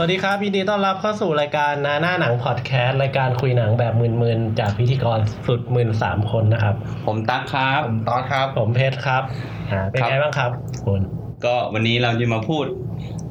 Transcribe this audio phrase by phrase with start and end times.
[0.00, 3.92] สวัสดีครับยินดีต้อนรับเข้าสู่รายการณ หน้าหนังพอดแคสต์รายการคุยหนังแบบ
[4.22, 6.74] มึนๆจากพิธีกรสุดมึนสามคนนะครับ
[7.06, 9.22] ผมตั๊กครับผมตอนครับ ผมเพชรครับ
[9.72, 10.50] อ่าเป็นครับไงบ้างครับ
[10.86, 11.00] คุณ
[11.44, 12.64] ก็วันนี้เราจะมาพูด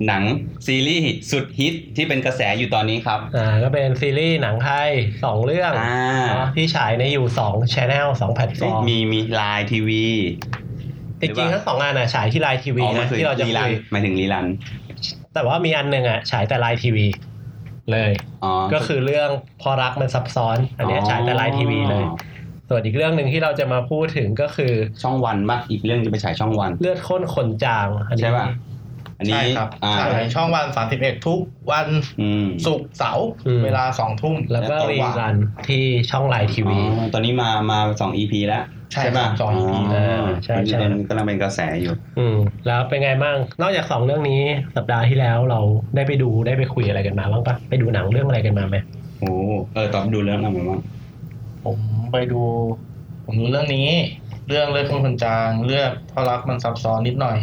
[0.08, 0.24] หนัง
[0.68, 4.90] ซีรีส์สุดฮิตที่เป็นกระแสอยู่ตอนนี้ครับอ่าก็เป็นซีรีส์หนังไทย
[5.26, 10.06] สองเรื่องอ่าเนาะที่ฉายในอยู่สอง channel สองแพลตฟอร์มมีมี LINE TV
[11.22, 14.46] จริงๆทั้งสองงานอะฉายที่ LINE TV อ๋อมันจะคือที่เราจะคุย rerun หมายถึง rerun
[15.38, 17.08] แต่ว่ามีอันหนึ่งอะฉายแต่ LINE TV
[17.92, 18.12] เลย
[18.44, 22.04] อ๋อก็คือเรื่องเพราะรักมันซับซ้อน อันเนี้ยฉายแต่ LINE TV เลย
[22.70, 24.74] ส่วนอีกเรื่องหนึ่งที่เราจะมาพูดถึงก็คือ
[25.04, 28.48] ช่องวันปะอีกเรื่องจะไปฉายช่องวัน เลือดข้นคนจางอันนี้ใช่ป่ะ
[29.20, 30.66] อันนี้ใช่ครับอ่าฉายช่องวัน
[30.98, 31.40] 31ทุก
[31.72, 31.88] วัน
[32.22, 35.36] อืมศุกร์เสาร์อืมเวลาสองทุ่มแล้วก็ต่อ rerun
[35.68, 44.42] ที่ช่อง LINE TV อ๋อตอนนี้มามาสอง EP แล้ว ใช่ป่ะครับสอง EP อ่าใช่ใช่ตอนนี้กำลังเป็นกระแสอยู่ อืมแล้วเป็นไงบ้าง นอกจากสองเรื่องนี้
[44.76, 45.60] สัปดาห์ที่แล้วเรา
[45.96, 48.78] ได้ไปดูได้ไปคุยอะไรกันมาบ้างปะไปดูหนังเรื่องอะไรกันมาไหม
[49.20, 49.32] โอ้
[49.74, 50.82] เออตอบดูเรื่องอะไรบ้าง
[51.66, 51.78] ผม
[52.12, 52.42] ไปดู
[53.26, 53.90] ผมดูเรื่องนี้
[54.48, 57.38] เรื่องเลือดคนคนจางเลือดเพราะรักมันซับซ้อนนิดหน่อย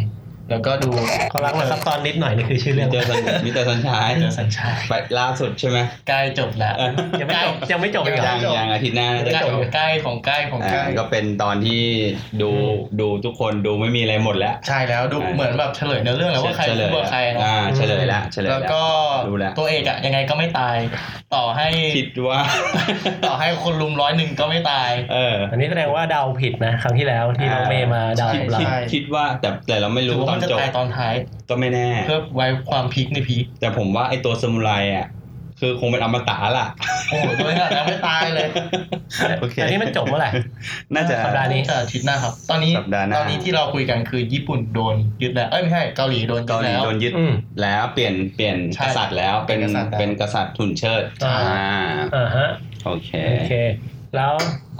[0.49, 0.89] แล้วก็ดู
[1.29, 11.81] เขารักมาซับซ้อนนิดหน่อยนี่คือชื่อมิเรื่องเตอร์สันมิเตอร์สันชายเจอสัญชาติไปล่าสุดใช่ไหมใกล้จบแล้วเออยังไม่จบยังไม่จบอีกเหรยัองยังอาทิตย์หน้าน่าจะใกล้จบใกล้ของใกล้ของใกล้อ่าก็เป็นตอนที่
[12.41, 12.49] ดู
[12.99, 18.83] ดูทุกคนดูไม่มีอะไรหมดแล้ว ใช่แล้วดูอ่าเหมือนแบบเฉลยเนื้อเรื่องแล้วว่าใครเฉลยคู่กับใครเนอะอ่าเฉลยแล้วเฉลยแล้วก็
[19.29, 20.77] รู้แล้วตัวเอกอะยังไงก็ไม่ตาย
[21.35, 22.39] ต่อให้คิดว่า
[23.27, 31.13] ต่อให้คนลุมร้อยหนึ่งก็ไม่ตายเอออันนี้แสดงว่าเดาผิดนะ ครั้งที่แล้วที่น้องเมย์มาเดาคิดกับเราคิดใช่คิดว่าแต่แต่เราไม่หรือรู้ว่าตอมันนจะจบตายตอนท้าย
[31.49, 35.07] ก็ไม่แน่ เพื่อไว้ความพีคในพีคแต่ผมว่าไอตัวสมุไรอะ
[35.59, 36.67] คือคงเป็นอมตะล่ะ
[37.09, 38.47] โอ้โหตัวนี้ยังไม่ตายเลย
[39.39, 40.29] โอเคอันนี้มันจบเมื่อไหร่
[40.95, 51.67] น่าจะสัปดาห์นี้จะอาทิตย์หน้าครับ ตอนนี้สัปดาห์หน้าตอนนี้ที่เราคุยกันคือญี่ปุ่นโดนยึดแล้ว เอ้ยไม่ใช่เกาหลีโดนยึเกาดหลีแล้วโดนยึดอืมแล้วเปลี่ยนเปลี่ยนใช่กษัตริย์แล้วเป็นเป็นกษัตริย์แล้วเป็นกษัตริย์ทุนเชิดอ่าอ่า
[52.15, 52.49] อ่าฮะ
[52.85, 53.53] โอเคโอเค
[54.15, 54.33] แล้ว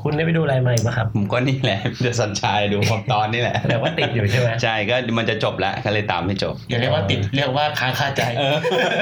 [0.08, 8.58] คุณได้ไปดูอะไรมาอีกไหมครับ ผมก็นี่แหละเดอะสัญชัยดูผมตอนนี่แหละ แต่ว่าติดอยู่ใช่ไหมใช่ก็มันจะจบแล้วก็เลยตามให้จบอย่าเรียกว่าติดเรียกว่าค้างคาใจเออ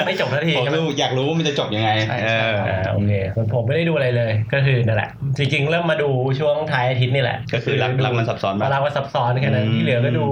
[0.06, 6.09] ไม่จบทันทีผมใช่ไหมรู้อยากรู้ว่ามันจะจบยังไงใช่เอออ่าโอเคส่วนผมไม่ได้ดูอะไรเลยก็คือนั่นแหละ จริงๆเริ่มมาดู
[6.40, 10.25] ช่วงท้ายอาทิตย์นี่แหละ ก็คือรักรักมันซับซ้อนมาปะรักมันซับซ้อนแค่นั้นอืมที่เหลือก็ดู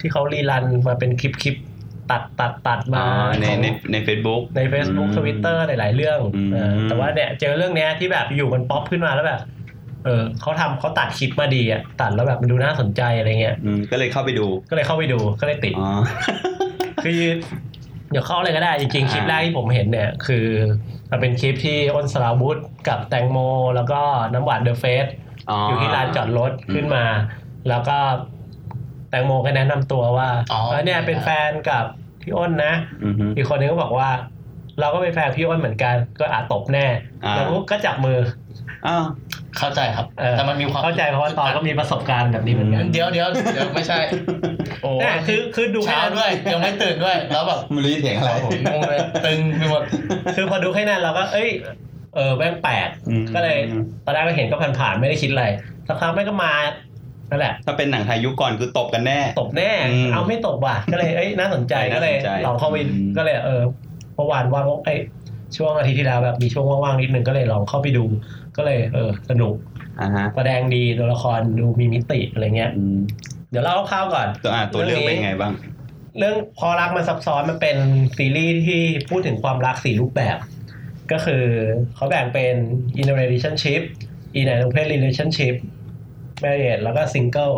[0.00, 9.40] ที่เขา rerun มาเป็นคลิปคลิปๆตัดตัดตัดมาอ๋อในของในในเฟซบุ๊กใน Facebook อืม Twitter หลายๆเรื่องอืมเออแต่ว่าเนี่ยเจอเรื่องเนี้ยที่แบบอยู่มันป๊อปขึ้นมาแล้วแบบ
[10.04, 15.90] เออเขาทำเขาตัดคลิปมาดีอะตัดแล้วแบบมันดูน่าสนใจอะไรเงี้ยอืมก็เลยเข้าไปดู ก็เลยเข้าไปดูก็เลยติดอ๋อ
[17.04, 17.22] คือ
[18.10, 20.46] เดี๋ยวเข้าเลยก็ได้จริงๆคลิปอ่าแรกที่ผมเห็นเนี่ย คือ
[21.10, 22.58] มันเป็นคลิปที่อ้นสลาวุธ
[22.88, 23.38] กับแตงโม
[23.74, 24.00] แล้วก็
[24.32, 25.06] น้ำหวานเดอะเฟส
[25.68, 27.04] อยู่ที่ลานจอดรถขึ้นมา
[27.68, 27.98] แล้วก็
[29.10, 31.84] แตงโมก็แนะนำตัวว่าอ๋อเออเนี่ยเป็นแฟนกับ
[32.22, 32.72] พี่อ้นนะ
[33.04, 34.10] อือฮึอีกคนนึงก็บอกว่า
[34.80, 36.86] เราก็เป็นแฟนพี่อ้นเหมือนกันก็อาจตบแน่
[37.24, 38.18] อ่าแล้วก็จับมือ
[38.86, 39.04] อ้าว
[39.58, 43.98] เข้าใจครับเออแต่มันมีความเข้าใจเพราะว่าตอนก็มีประสบการณ์แบบนี้เหมือนกันเดี๋ยวเดี๋ยวเดี๋ยวไม่ใช่
[44.82, 49.82] โอ้เนี่ยคือคือดูแค่เช้านั้นด้วยยังไม่ตื่นด้วย แล้วแบบไม่รู้จะเถียงอะไรผมงงเลยตึงไปหมด
[50.36, 51.50] คือพอดูแค่นั้นเราก็ เอ้ย
[52.14, 53.58] เออแม่งแปลกอืมก็เลย
[54.04, 55.44] ตอนแรกก็เห็นก็ผ่านๆไม่ได้คิดอะไร
[55.88, 56.52] สักพักแม่งก็มา
[57.30, 63.62] นั่นแหละถ้าเป็นหนังไทยยุคก่อนคือตบกันแน่ ตบแน่อืมเอาไม่ตบว่ะก็เลยเอ้ยน่าสนใจน่าสนใจก็เลยลองเข้าไปอืมก็เลยเออ
[64.16, 64.98] เมื่อวานว่างไอ้ย
[65.56, 68.04] ช่วงอาทิตย์ที่แล้วแบบมีช่วงว่างๆนิดนึงก็เลยลองเข้าไปดู
[68.56, 69.54] ก็เลยเออสนุก
[70.00, 72.98] อ่าฮะแสดงดีตัวละครดูมีมิติอะไรเงี้ยอืม
[73.50, 75.52] เดี๋ยวเล่าคร่าวๆก่อนตัวอ่าตัวเรื่องเรื่องนี้เป็นไงบ้าง
[76.18, 77.76] เรื่องพอรักมันซับซ้อนมันเป็น
[78.16, 80.36] ซีรีส์ที่พูดถึงความรักสี่รูปแบบ
[81.12, 81.44] ก็คือ
[81.94, 82.54] เขาแบ่งเป็น
[83.00, 83.82] in a relationship
[84.38, 85.54] in an open relationship
[86.42, 87.54] marriage แล้วก็ single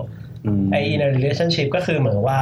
[0.47, 2.41] อืมไอ in a relationship ก็คือเหมือนว่า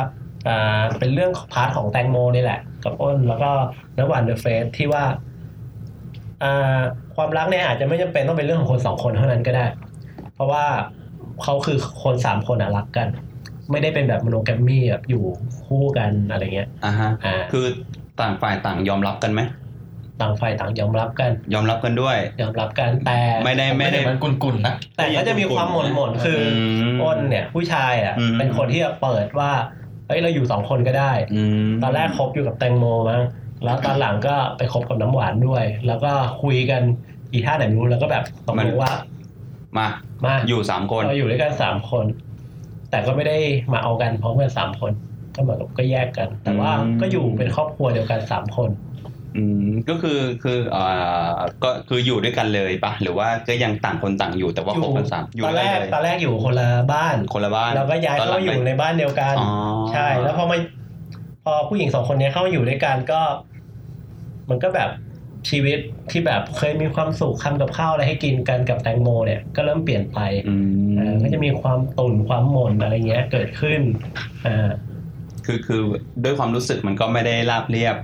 [0.48, 3.50] อ่าเป็นเรื่องพาร์ทของแตงโมนี่แหละ กับอ้นแล้วก็
[3.96, 5.30] น้ำหวานเดอะเฟสที่ว่าอ่า
[7.16, 9.66] ความรักเนี่ยอาจจะไม่จำเป็นต้องเป็นเรื่องของคนสองคนเท่านั้นก็ได้
[10.34, 10.64] เพราะว่า
[11.42, 13.08] เขาคือคนสามคนอะรักกัน
[13.70, 15.24] ไม่ได้เป็นแบบมโนแกรมมี่แบบอยู่
[15.66, 17.64] คู่กันอะไรเงี้ยอ่าฮะอ่าคือ
[18.20, 19.40] ต่างฝ่ายต่างยอมรับกันไหม
[20.20, 26.40] ต่างฝ่ายต่างยอมรับกัน ยอมรับกันด้วย ยอมรับกันแต่ไม่ได้ไม่ได้มันกุนๆนะแต่ก็จะมีความหม่นหม่นๆคือ
[26.82, 29.50] อมอ้นเนี่ยผู้ชายอะอืมเป็นคนที่จะเปิดว่า
[30.08, 33.22] เอ้ยเราอยู่สองคนก็ได้อืมตอนแรกคบอยู่กับแตงโมมั้ง
[33.64, 36.12] แล้วตอนหลังก็ไปคบกับน้ำหวานด้วย แล้วก็
[36.42, 36.82] คุยกัน
[37.32, 38.92] อีท่าไหนไม่รู้แล้วก็แบบตกลงว่า
[39.78, 39.86] มา
[40.24, 42.04] มาอยู่สามคนเราอยู่ด้วยกันสามคน
[42.90, 43.38] แต่ก็ไม่ได้
[43.72, 44.92] มาเอากันพร้อมกันสามคน
[45.34, 48.70] ก็เหมือนกับก็แยกกัน แต่ว่าอืมก็อยู่เป็นครอบครัวเดียวกันสามคน
[49.36, 50.84] อืมก็คือคือเอ่
[51.28, 51.32] อ
[51.64, 59.50] ก็คืออยู่ด้วยกันเลยปะหรือว่าก็ยังต่างคนต่างอยู่แต่ว่าคบกันสามอยู่ตอนด้วยแรกันกเลยตอนแรกอยู่คนละบ้านคนละบ้านแล้วก็ย้ายตเข้าหลัมางอยู่ไปในบ้านเดียวกันอ๋อ
[59.92, 60.56] ใช่ แล้วพอมา
[61.44, 63.20] พอผู้หญิงสองคนนี้เข้ามาอยู่ด้วยกันก็
[64.50, 64.90] มันก็แบบ
[65.48, 65.78] ชีวิต
[66.10, 70.18] ที่แบบเคยมีความสุขทำกับข้าวอะไรให้กินกันกับแตงโมเนี่ยก็เริ่มเปลี่ยนไป
[70.48, 70.54] อื
[70.88, 73.80] มเอ่อก็จะมีความตุ่นความหม่นอะไรเงี้ยเกิดขึ้น
[74.46, 74.70] อ่า
[75.46, 75.80] คือคือ
[76.24, 77.96] ด้วยความรู้สึกมันก็ไม่ได้ราบเรียบ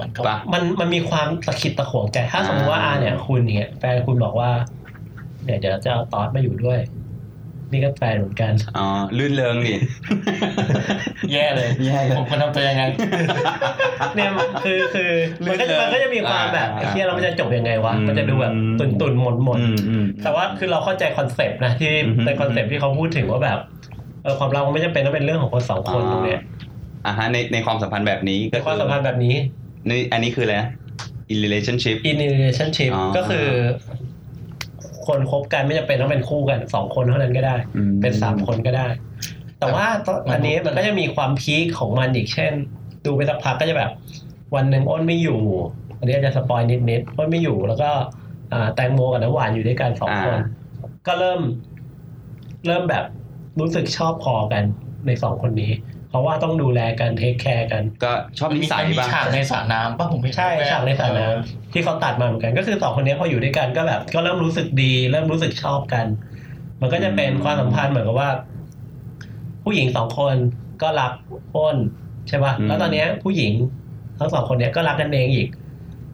[0.00, 4.50] มันก็ปะมันมันมีความตะขิดตะขวงใจถ้าสมมติว่าอ่าอาเนี่ยคุณเนี่ยแฟนคุณบอกว่า
[5.44, 6.78] เดี๋ยวจะจะเอาตอสมาอยู่ด้วย
[7.72, 8.86] นี่ก็แฟนเหมือนกัน อ๋อ
[9.18, 9.74] รื่นเริงดิ
[11.32, 12.82] แย่เลย แย่เลย ผมควรทำตัวยังไง
[14.14, 14.30] เนี่ย
[14.64, 15.10] คือคือ
[15.44, 23.58] มันก็รื่นเริงมันก็จะมีความแบบอ่าไอ้เชี่ยเรามันจะจบยังไงวะอืมมันจะดูแบบตุ่นตุ่นๆหม่นหม่นอืมอืมแต่ว่าคือเราเข้าใจ concept นะที่อือฮึใน concept ที่เขาพูดถึงว่าแบบ
[24.22, 26.40] เออความรักมันไม่จำเป็นต้องเป็นเรื่องของคนสองคนตรงเนี้ย
[27.06, 29.34] อ่าฮะในในความสัมพันธ์แบบนี้ในก็ความสัมพันธ์แบบนี้
[29.88, 30.68] นี่อันนี้คืออะไรนะ
[31.32, 33.46] in relationship in a relationship อ๋อก็คือ
[35.06, 38.86] คนคบกันไม่จำเป็นต้องเป็นคู่กันสองคนเท่านั้นก็ได้อืมเป็นสามคนก็ได้
[39.58, 42.52] แต่ว่าตอนมันอันนี้มันก็จะมีความ peak ของมันอีกเช่น
[43.04, 43.90] ดูไปสักพักก็จะแบบ
[44.54, 45.40] วันหนึ่งอ้นไม่อยู่
[45.98, 47.90] อันนี้อาจจะ spoil นิดนิดๆอ้นไม่อยู่แล้วก็
[48.52, 50.42] อ่าแตงโมกับน้ำหวานอยู่ด้วยกันสองคนอ่า
[51.06, 51.40] ก็เริ่ม
[52.66, 53.04] เริ่มแบบ
[53.60, 54.62] รู้สึกชอบพอกัน
[55.06, 55.72] ในสองคนนี้
[56.10, 66.06] เพราะว่าต้องดูแลกัน take care กันก็ชอบนิสัยมันมีป่ะฉากในสระน้ำป่ะผมไม่ใช่ฉากในสระน้ำที่เขาตัดมาเหมือนกัน ก็คือสองคนนี้พออยู่ด้วยกันก็แบบ ก็เริ่มรู้สึกดี เริ่มรู้สึกชอบกัน
[66.80, 68.30] มันก็จะเป็นความสัมพันธ์เหมือนกับว่า
[69.64, 70.36] ผู้หญิงสองคน
[70.82, 71.12] ก็รัก
[71.56, 71.76] อ้น
[72.28, 73.52] ใช่ป่ะอืมแล้วตอนเนี้ยผู้หญิง
[74.18, 75.48] ทั้งสองคนเนี้ยก็รักกันเองอีก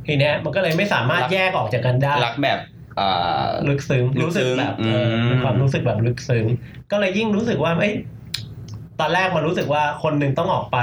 [0.06, 2.58] ทีเนี้ยมันก็เลยไม่สามารถรักแยกออกจากกันได้รักแบบ
[3.00, 6.44] อ่าลึกซึ้งลึกรู้สึกซึ้งแบบอืเอมอเป็นความรู้สึกแบบลึกซึ้ง
[6.90, 7.94] ก็เลยยิ่งรู้สึกว่าเอ้ย
[9.00, 10.78] ตอนแรกมันรู้สึกว่าคนหนึ่งต้องออกไป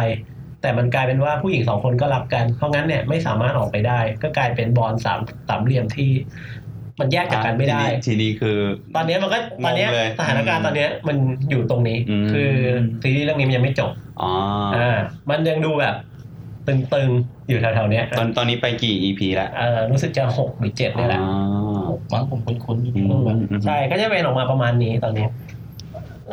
[0.61, 5.19] แต่มันกลายเป็นว่าผู้หญิงสองคนก็รักกัน เพราะงั้นเนี่ยไม่สามารถออกไปได้ ก็กลายเป็นบอลสาม
[5.49, 6.09] สามเหลี่ยมที่
[6.99, 8.57] มันแยกจากกันไม่ได้ ทีนี้ทีนี้คือ
[8.95, 11.17] ตอนเนี้ยมันก็ตอนเนี้ยงงเลยสถานการณ์ตอนเนี้ยมัน
[11.49, 12.51] อยู่ตรงนี้อืมคือ
[13.01, 14.31] ซีรีส์เรื่องนี้มันยังไม่จบอ๋อ
[14.75, 14.97] อ่า
[15.29, 15.95] มันยังดูแบบ
[16.67, 21.31] ตึงๆ อยู่แถวๆเนี้ยตอนตอนนี้ไปกี่ EP ละเออรู้สึกจะหกหรือเจ็ดนี่แหละอ๋อ
[22.13, 25.25] มั้งผมคุ้นๆอยู่อืมแบบใช่ก็จะเป็นออกมาประมาณนี้ตอนนี้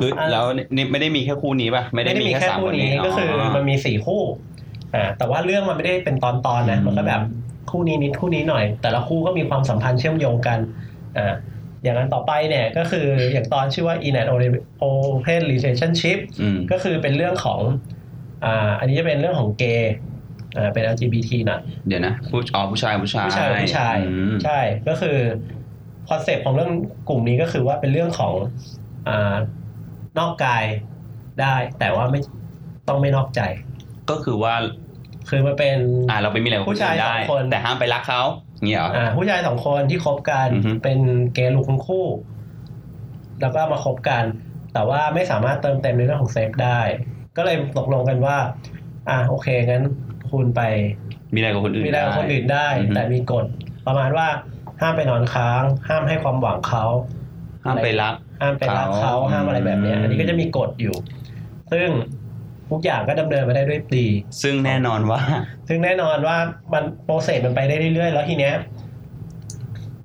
[0.00, 0.44] คือแล้ว
[0.76, 4.22] นี่ไม่ได้มีแค่คู่นี้ป่ะไม่ได้ไม่ได้มีมีแค่แค่สามคู่คนนี้นี้ก็คือมันมีสี่คู่
[4.94, 7.22] อ่าแต่ว่าเรื่องมันไม่ได้เป็นตอนตอนๆนะอืมมันก็แบบ
[7.70, 10.58] คู่นี้นิดคู่นี้หน่อย แต่ละคู่ก็มีความสัมพันธ์เชื่อมโยงกัน
[11.18, 11.34] อ่า
[11.82, 14.28] อย่างนั้นต่อไปเนี่ยก็คืออย่างตอนชื่อว่า in an
[14.82, 17.60] open relationship อืมก็คือเป็นเรื่องของ
[18.44, 19.94] อ่าอันนี้จะเป็นเรื่องของเกย์
[20.56, 25.18] อ่าเป็น LGBT หน่อยเดี๋ยวนะผู้อ๋อผู้ชายผู้ชายผู้ชายกับผู้ชายอืมใช่ก็คือ
[26.08, 26.70] คอนเซปต์ของเรื่อง
[27.08, 28.34] กลุ่มนี้ก็คือว่าเป็นเรื่องของ
[29.08, 29.36] อ่า
[30.18, 30.64] นอกกาย
[31.40, 32.20] ได้ แต่ว่าไม่
[32.88, 33.40] ต้องไม่นอกใจ
[34.10, 34.54] ก็คือว่า
[35.28, 35.78] คือมันเป็น
[36.10, 38.22] อ่าเราไปมีอะไรกับผู้ชายนได้สองคนแต่ห้ามไปรักเขา
[38.66, 40.98] เงี้ยเหรออ่าผู้ชายสองคนที่คบกันอือฮึเป็น
[41.34, 42.06] เกย์ลูกทั้งคู่
[43.40, 44.24] แล้วก็มาคบกัน
[44.74, 46.80] แต่ว่าไม่สามารถเติมเต็มในเรื่องของเซ็กได้
[47.36, 48.36] ก็เลยตกลงกันว่า
[49.08, 49.84] อ่าโอเคงั้น
[50.30, 50.60] คุณไป
[51.34, 53.44] มีอะไรกับคนอื่นมีอะไรกับคนอื่นได้อือฮึแต่มีกฎ
[53.86, 54.28] ประมาณว่า
[54.80, 56.84] ห้ามไปนอนค้าง ห้ามให้ความหวังเขา
[57.64, 60.94] ห้ามไปรัก ห้ามไปรักเขาเขาห้ามอะไรแบบเนี้ยอืมอันนี้ก็จะมีกฎอยู่
[61.72, 61.88] ซึ่ง
[62.70, 64.06] ทุกอย่างก็ดำเนินมาได้ด้วยดี
[64.42, 65.20] ซึ่งแน่นอนว่า
[65.68, 66.36] ซึ่งแน่นอนว่า
[66.74, 68.54] มันโปรเซสมันไปได้เรื่อยๆ แล้วทีเนี้ย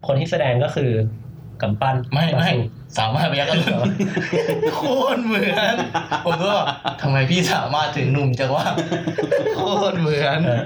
[0.07, 0.91] คนที่แสดงก็คือ
[1.61, 2.53] กำปั้นไม่ไม่า
[2.97, 3.83] สุสามารถไปยักษ์กันเหรอ
[4.75, 4.81] โค
[5.15, 5.75] ตรเหมือน
[6.25, 6.67] ผมก็แบบ
[7.01, 8.65] ทำไมพี่สามารถถึงหนุ่มจังว่า
[9.55, 9.61] โค
[9.91, 10.61] ตรเหมือนเออ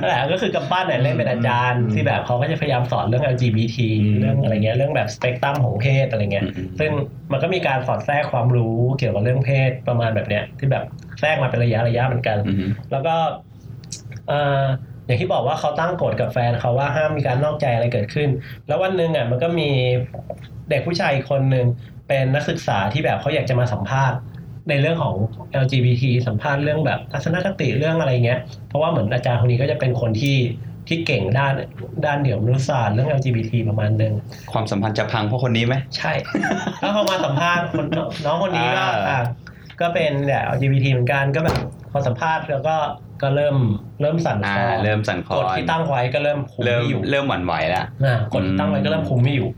[0.00, 6.90] นั่นแหละก็คือกำปั้นเนี่ยเล่นเป็นอาจารย์ ที่แบบเขาก็จะพยายามสอนเรื่อง LGBT อืมเรื่องอะไรเงี้ยเรื่องแบบสเปกตรัมของเพศอะไรเงี้ยอืมซึ่ง
[7.32, 10.84] มันก็มีการสอดแทรกความรู้เกี่ยวกับเรื่องเพศประมาณแบบเนี้ยที่แบบ
[11.20, 13.14] แทรกมาเป็นระยะระยะเหมือนกันอืมแล้วก็
[14.28, 14.64] เอ่อ
[15.06, 18.28] อย่างที่บอกว่าเขาตั้งกฎกับแฟนเขาว่าห้ามมีการนอกใจอะไรเกิดขึ้น
[18.68, 19.70] แล้ววันหนึ่งอะมันก็มี
[20.70, 21.66] เด็กผู้ชายอีกคนหนึ่ง
[22.08, 24.18] เป็นนักศึกษาที่แบบเขาอยากจะมาสัมภาษณ์
[24.68, 25.14] ในเรื่องของ
[25.62, 30.36] LGBT สัมภาษณ์เรื่องแบบทัศนคติเรื่องอะไรเงี้ย เพราะว่าเหมือนอาจารย์คนนี้ก็จะเป็นคนที่
[30.88, 31.54] ที่เก่งด้าน
[32.06, 34.12] ด้านเดี่ยวมนุษยศาสตร์เรื่อง LGBT ประมาณหนึ่ง
[34.52, 36.12] ความสัมพันธ์จะพังเพราะคนนี้ไหมใช่
[36.80, 37.86] แล้วเขามาสัมภาษณ์คน
[38.24, 39.20] น้องคนนี้ก็อ่าอะ
[39.80, 41.58] ก็เป็นแบบ LGBT เหมือนกันก็แบบ
[41.92, 42.76] พอสัมภาษณ์แล้วก็
[43.22, 43.56] ก็เริ่ม
[44.00, 49.48] เริ่มสั่นคอ่าอเริ่มสั่นคลอกฎนที่ตั้งไว้ก็เริ่มคุมเริ่มไม่อยู่เริ่มหวั่นไหวแล้วอ่ากฎที่ตั้งไว้ก็เริ่มคุมไม่อยู่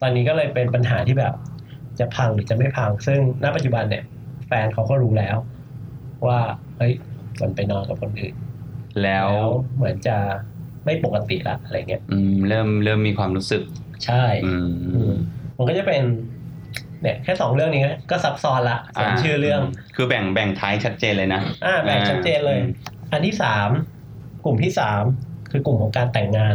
[0.00, 1.34] ตอนนี้ก็เลยเป็นปัญหาที่แบบ
[1.98, 4.04] จะพังหรือจะไม่พัง ซึ่งณปัจจุบันเนี่ย
[4.46, 5.36] แฟนเขาก็รู้แล้ว
[6.26, 6.40] ว่า
[6.76, 6.92] เฮ้ย
[7.40, 8.34] มันไปนอนกับคนอื่น
[9.02, 9.28] แล้ว
[9.76, 10.16] เหมือนจะ
[10.84, 13.62] ไม่ปกติละอะไรเงี้ย อืม เริ่มเริ่มมีความรู้สึก
[14.04, 15.14] ใช่ อืมอืม
[15.56, 16.02] มันก็จะเป็น
[17.02, 19.60] เนี่ย แค่สองเรื่องนี้ก็ซับซ้อนละสมชื่อเรื่อง
[19.96, 22.60] คือแบ่งแบ่งท้ายชัดเจนเลยนะ อ่า แบ่งชัดเจนเลย
[23.12, 23.68] อันที่สาม
[24.44, 25.02] กลุ่มที่สาม
[25.50, 26.54] คือกลุ่มของการแต่งงาน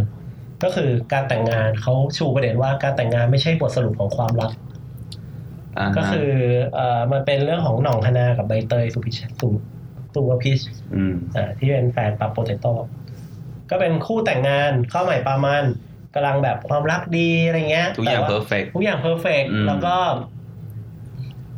[0.64, 6.30] ก็คือการแต่งงานเขาชูประเด็นว่าการแต่งงานไม่ใช่บทสรุปของความรักาก็คือ
[6.76, 9.48] เอ่อมันเป็นเรื่องของหน่องธนากับใบเตยสุพิชสุ
[10.14, 10.60] สุวพิช
[10.96, 12.74] อืมอ่าที่เป็นแฟนปั๊บโปเตโต้
[13.70, 15.66] ก็เป็นคู่แต่งงานเข้าใหม่ปามัน
[16.14, 19.96] กำลังแบบความรักดีอะไรเงี้ยทุกอย่างแต่เพว่อร์เฟกทุกอย่างเพอร์เฟกอืมแล้วก็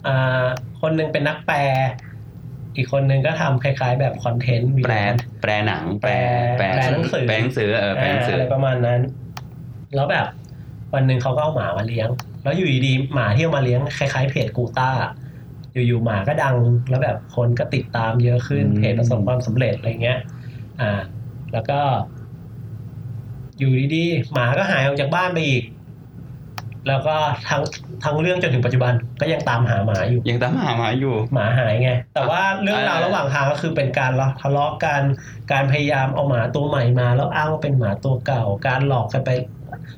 [0.08, 0.46] อ่า
[0.82, 1.60] คนหนึงเป็นนักแปล
[2.78, 6.12] อีกคนหนึงก็ทำคล้าย ๆ แบบคอนเทนต์วิดีแปลโอแปลหนัง แปล
[6.58, 9.02] แปลหนังสือแปลหนังสือเออแปลหนังสืออะไรประมาณนั้น
[9.96, 10.28] แล้วแบบ
[10.94, 12.10] วันหนึ่งเขาก็เอาหมามาเลี้ยง
[12.44, 14.92] แล้วอยู่ดีๆหมาที่เอามาเลี้ยงคล้ายๆเพจกูต้า
[15.88, 16.56] อยู่ๆหมาก็ดัง
[16.90, 20.20] แล้วแบบคนก็ติดตามเยอะขึ้นอืมเพจประสบความสำเร็จอะไรเงี้ย
[20.82, 20.92] อ่า
[21.54, 21.80] แล้วก็
[23.60, 25.64] อยู่ดีๆหมาก็หายออกจากบ้านไปอีก
[26.88, 27.16] แล้วก็
[27.50, 27.62] ทั้ง
[28.04, 35.02] ทั้งเรื่องจนถึงปัจจุบันก็ยังตามหาหมาอยู่ ยังตามหาหมาอยู่ หมาหายไง แต่ว่าเรื่องราวอ่าระหว่างทางก็คือเป็นการทะเลาะกัน
[35.52, 39.30] การพยายามเอาหมาตัวใหม่มา แล้วอ้างว่าเป็นหมาตัวเก่า การหลอกกันไป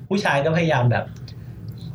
[0.08, 1.06] ผู้ชายก็พยายามแบบ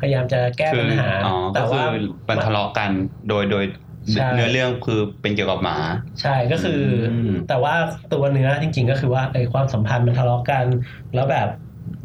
[0.01, 1.97] พยายามจะแก้คืปัญหาอ๋อแต่ก็คืว่าอ
[2.29, 2.91] มันทะเลาะกัน
[3.29, 3.65] โดยโดย
[4.13, 5.77] ใช่เนื้อเรื่องคือเป็นเกี่ยวกับหมา
[6.21, 6.81] ใช่ก็คือ
[7.13, 7.75] อมแต่ว่า
[8.13, 10.67] ตัวเนื้อจริง ๆ ก็คือว่าไอ้ความสัมพันธ์มันทะเลาะกัน
[11.15, 11.49] แล้วแบบ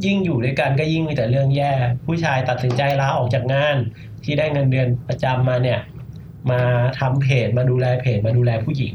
[0.05, 1.71] ยิ่งอยู่ด้วยกันก็ยิ่งมีแต่เรื่องแย่
[2.05, 3.77] ผู้ชายตัดสินใจลาออกจากงาน
[4.23, 5.79] ที่ได้เงินเดือนประจำมาเนี่ย
[6.51, 6.61] มา
[6.99, 8.93] ทำเพจมาดูแลเพจมาดูแลผู้หญิง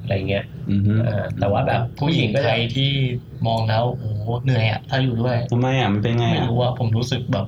[0.00, 2.90] อะไรเงี้ยอือฮึอ่าแต่ว่าแบบผู้หญิงก็ไทจะยที่
[3.46, 7.46] มองแล้วโอ้โหเหนื่อยอะถ้าอยู่ด้วยทำไมอะมันเป็นไงไม่อะรู้ว่าผมรู้สึกแบบ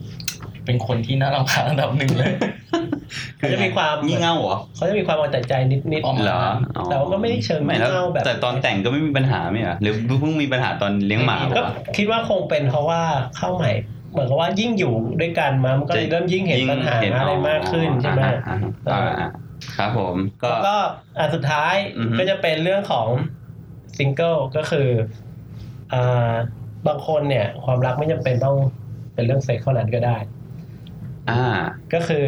[0.67, 2.33] เป็นคนที่น่ารำคาญอันดับหนึ่งเลย
[3.39, 6.39] เขาจะมีความงี่เง่าเหรอเขาจะมีความเอาแต่ใจนิดประมาณเหรอ
[6.77, 13.01] อ๋อแต่ว่าก็ไม่ได้เชิงไม่แล้วงี่เง่าแบบแต่ตอนแต่งก็ไม่มีปัญหาไหมอะหรือเพิ่งมีปัญหาตอนเลี้ยงหมาก็วะคิดว่าคงเป็นเพราะว่า
[13.37, 13.73] เข้าใหม่
[14.13, 18.57] เหมือนกับว่ายิ่งอยู่ด้วยกันมามันก็เลยเริ่มยิ่งเห็นปัญหายิ่งอะไรมากขึ้นใช่ไหมอ่า
[18.89, 19.29] อ่าอ่าอ่า
[19.77, 20.77] ครับผมก็แล้วก็
[21.19, 23.07] อันสุดท้ายอือฮึก็จะเป็นเรื่องของ
[23.99, 24.89] ซิงเกิลก็คือ
[25.93, 26.33] อ่า
[26.87, 28.57] บางคนเนี่ย ความรักไม่จำเป็นต้อง
[29.15, 30.17] เป็นเรื่องเซ็กเท่านั้นก็ได้
[31.31, 31.43] อ่า
[31.95, 32.27] ก็คือ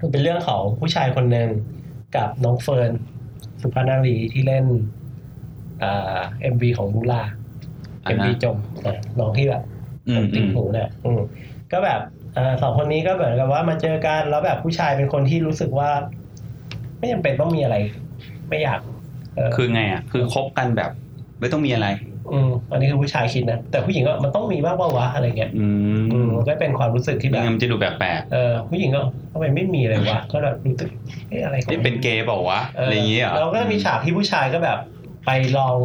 [0.00, 1.48] มันเป็นเรื่องของผู้ชายคนหนึ่ง
[2.16, 2.90] กับน้องเฟิร์น
[3.62, 4.64] สุภานารีที่เล่น
[5.82, 7.22] อ่า MV ของลูลา
[8.04, 9.62] อ่า MV ฮะจมอะน้องที่แบบ
[10.08, 11.20] อืมติ่งหูเนี่ยอืม
[11.72, 12.00] ก็แบบ
[12.36, 15.90] อ่าสองคนนี้ก็เหมือนกับว่ามาเจอกันแล้วแบบผู้ชายเป็นคนที่รู้สึกว่า
[16.98, 17.76] ไม่จำเป็นต้องมีอะไร
[18.48, 18.80] ไม่อยาก
[19.36, 20.90] เออคือไงอะ คือคบกันแบบ
[21.40, 21.86] ไม่ต้องมีอะไร
[22.32, 25.66] อืมอันนี้คือผู้ชายคิดนะ แต่ผู้หญิงก็มันต้องมีบ้างว่าวะอะไรเงี้ยอื
[26.12, 29.00] อืมมมันก็เป็นความรู้สึกที่แบบไม่งั้นมันจะดูแปลกเออผู้หญิงก็
[29.32, 30.88] ทำไมไม่มีเลยวะก็แบบรู้สึก
[31.28, 34.78] เอ๊ะอะไรๆของนี่เป็นเกย์เปล่าวะเอออะไรอย่างเงี้ยเหรอแล้วก็มีฉากที่ผู้ชายก็แบบ
[35.26, 35.76] ไปลอง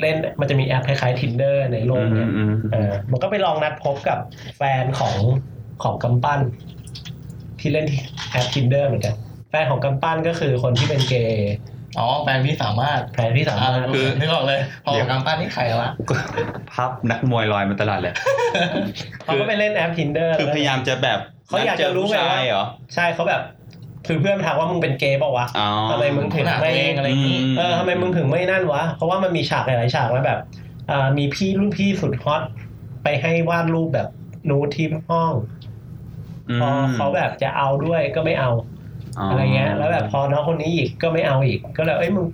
[0.00, 4.18] เล่นมันจะมีแอปคล้ายๆ tinder ในโลกเนี่ยอืมเออมันก็ไปลองนัดพบกับ
[4.56, 5.16] แฟนของ
[5.82, 6.40] ของกำปั้น
[7.60, 7.98] ที่เล่นที่
[8.30, 9.14] แอป tinder เหมือนกัน
[9.50, 11.52] แฟนของกำปั้นก็คือคนที่เป็นเกย์
[11.98, 15.90] อ๋อแฟนพี่สามารถแฟนที่สามารถคือนึกออกเลย พอกับกำปั้นนี่ใครวะ
[16.72, 18.14] ภาพนักมวยลอยมาตลอดเลย
[19.24, 23.42] เขาก็ไปเล่นแอป tinder คือพยายามจะแบบเขาอยากจะรู้ไงนัดเจอผู้ชาว่ายเหรอใช่เขาแบบ
[24.06, 30.38] คือเพื่อนถามว่ามึงเป็นเกย์เปล่าวะอ๋อทำไมมึงถึงขนาดไม่ตัวเองอะไรอย่างงี้อืมเออทำไมมึงถึงไม่นั่นวะ เพราะว่ามันมีฉากหลายๆฉากแล้วแบบ
[30.90, 32.42] อ่ามีพี่รุ่นพี่สุดฮอต
[33.04, 34.08] ไปให้วาดรูปแบบ
[34.50, 35.32] นูดที่ห้อง
[36.60, 38.50] พอเขาแบบจะเอาด้วยก็ไม่เอา
[39.28, 42.26] อะไรเงี้ย แล้วแบบพอน้องคนนี้อีกก็ไม่เอาอีก ก็เลยเอ้ยมึง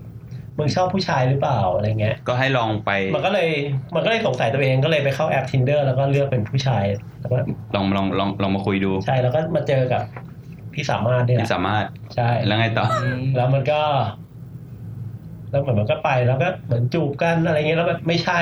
[0.59, 3.49] มึงชอบผู้ชายหรือเปล่าอะไรเงี้ย ก็ให้ลองไป มันก็เลย
[3.95, 6.85] มันก็เลยสงสัยตัวเองก็เลยไปเข้าแอป tinder แล้วก็เลือกเป็นผู้ชาย
[7.21, 7.37] แล้วก็
[7.75, 10.03] ลองลองลองลองมาคุยดู ใช่แล้วก็มาเจอกับ
[10.75, 12.87] พี่สามารถเนี่ยแหที่ละสามารถใช่แล้วไงต่อ
[13.37, 13.81] แล้วมันก็
[15.51, 18.41] แล้วเหมือนมันก็ไปแล้วก็เหมือนจูบกันอะไรเงี้ยแล้วแบบไม่ใช่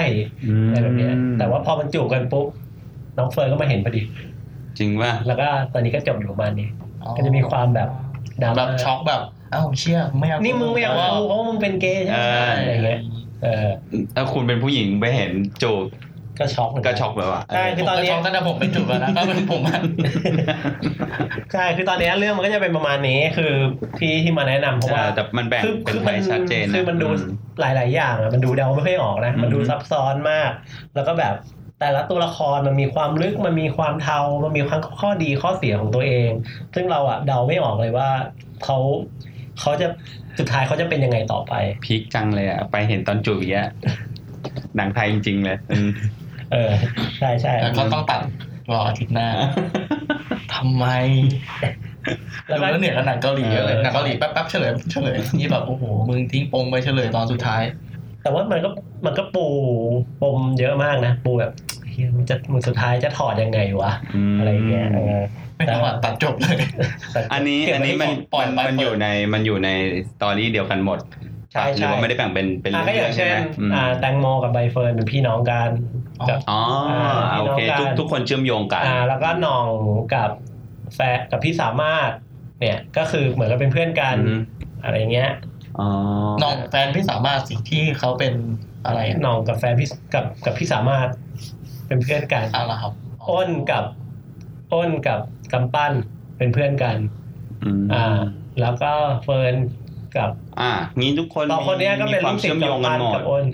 [0.67, 2.47] อะไรแบบเนี้ย แต่ว่าพอมันจูบกันปุ๊บ
[3.19, 4.03] น้องเฟิร์นก็มาเห็นพอดี
[4.79, 6.69] จริงว่าแล้วก็ตอนนี้ก็จบอยู่ประมาณนี้
[7.17, 8.04] ก็จะมีความแบบดรา
[8.39, 9.21] แบม่าบช็อกแบบ
[9.55, 13.01] อ้าวเชี่ยไม่เอานี่นี่มึงไม่เอากูเพราะว่ามึงเป็นเกย์ใช่ไหมเออออะไรเงี้ย
[13.43, 13.69] เออ
[14.15, 15.31] ถ้าคุณเป็นผู้หญิงไปเห็น
[15.63, 15.85] จูบ
[16.39, 19.81] ก็ช็อกเหมือนก็นช็อกแบบว่าใช่ผมก็ช็อกตั้งแต่ผมไปจุดแล้วนะก็เป็นผมอะ
[21.53, 23.53] ใช่คือตอนนี้เรื่องมันก็จะเป็นประมาณนี้คือ
[23.99, 27.27] พี่ที่มาแนะนำเพราะว่าเออแต่มันแบ่งคือเป็นคือไทมันยชัดเจนนะคือมันดูอื
[27.61, 30.51] หลาย ๆ อย่างอะมันดูเดาไม่ค่อยออกนะ มันดูอืมซับซ้อนมาก
[30.95, 31.35] แล้วก็แบบ
[31.85, 36.31] แต่ละตัวละครมันมีความลึกมันมีความเทา มันมีความข้อดีข้อเสียของตัวเอง
[36.75, 38.11] ซึ่งเราอะเดาไม่ออกเลยว่า
[38.65, 38.79] เขา
[39.61, 39.87] เขาจะ
[40.39, 41.53] สุดท้ายเขาจะเป็นยังไงต่อไป
[41.85, 43.69] พีคจังเลยอะไปเห็นตอนจูบอย่างเงี้ย
[44.77, 45.91] หนังไทยจริงๆเลยอืม
[46.53, 46.71] เออ
[47.19, 48.21] ใช่ใช่แล้วก็ต้องตัด
[48.73, 49.29] รออาทิตย์หน้า
[50.55, 50.87] ทำไม
[52.49, 57.63] แล้วดูก็แล้วเหนือกับหนังเกาหลีเยอะเลยเออหนังเกาหลีแป๊บๆเฉลยเฉลยนี่แบบโอ้โหมึงทิ้งปมไปเฉลยตอนสุดท้าย
[58.25, 58.69] แต่ว่ามันก็
[59.07, 59.47] มันก็ปู
[60.23, 61.53] ปมเยอะมากนะ ปูแบบ
[61.95, 63.93] เฮียมันจะมันสุดท้ายจะถอดยังไงวะ
[64.35, 65.23] มอะไรเงี้ยเออ
[65.57, 66.57] ไม่ต้องตัดจบเลย
[67.13, 69.69] แต่อันนี้เก็บอันไว้นี้มันปล่อยมันไปมันอยู่ในมันอยู่ใน
[70.11, 70.99] สตอรี่เดียวกันหมด
[71.53, 75.71] ใช่หรือใช่ว่าไม่ได้แบ่งเป็นเป็นอะก็อย่างเช่นไหมอืมอ่าแตงโมกับใบเฟิร์นเป็นพี่น้องกัน
[76.29, 76.61] กับอ๋อ
[76.91, 79.69] อ่าโอเคพี่น้องกันทุกทุกคนเชื่อมโยงกันอ่าแล้วก็หน่อง
[80.15, 80.31] กับ
[80.95, 82.11] แฟนกับพี่สามารถ
[82.61, 84.41] เนี่ยก็คือเหมือนกับเป็นเพื่อนกันอืม
[84.85, 85.31] อะไรเงี้ย
[85.79, 85.89] อ๋อ
[86.43, 88.35] น้องแฟนพี่สามารถสิที่เขาเป็น
[88.87, 91.09] อะไรอะหน่องกับแฟนพี่กับกับพี่สามารถ
[91.87, 92.93] เป็นเพื่อนกันเอะไรครับ
[93.29, 93.85] อ้นกับ
[94.73, 95.21] อ้นกับ
[95.53, 95.93] กำปั้น
[96.39, 96.97] เป็นเพื่อนกัน
[97.65, 98.07] อืมอ่า
[98.61, 98.93] แล้วก็
[99.25, 99.55] เฟิร์น
[100.17, 103.45] กับ อ่างี้ทุกคนสองคนเนี้ยก็เป็นมีควาลูมกศิษเชื่อมย์โยงกำกันปั้นหมกัดบอ้น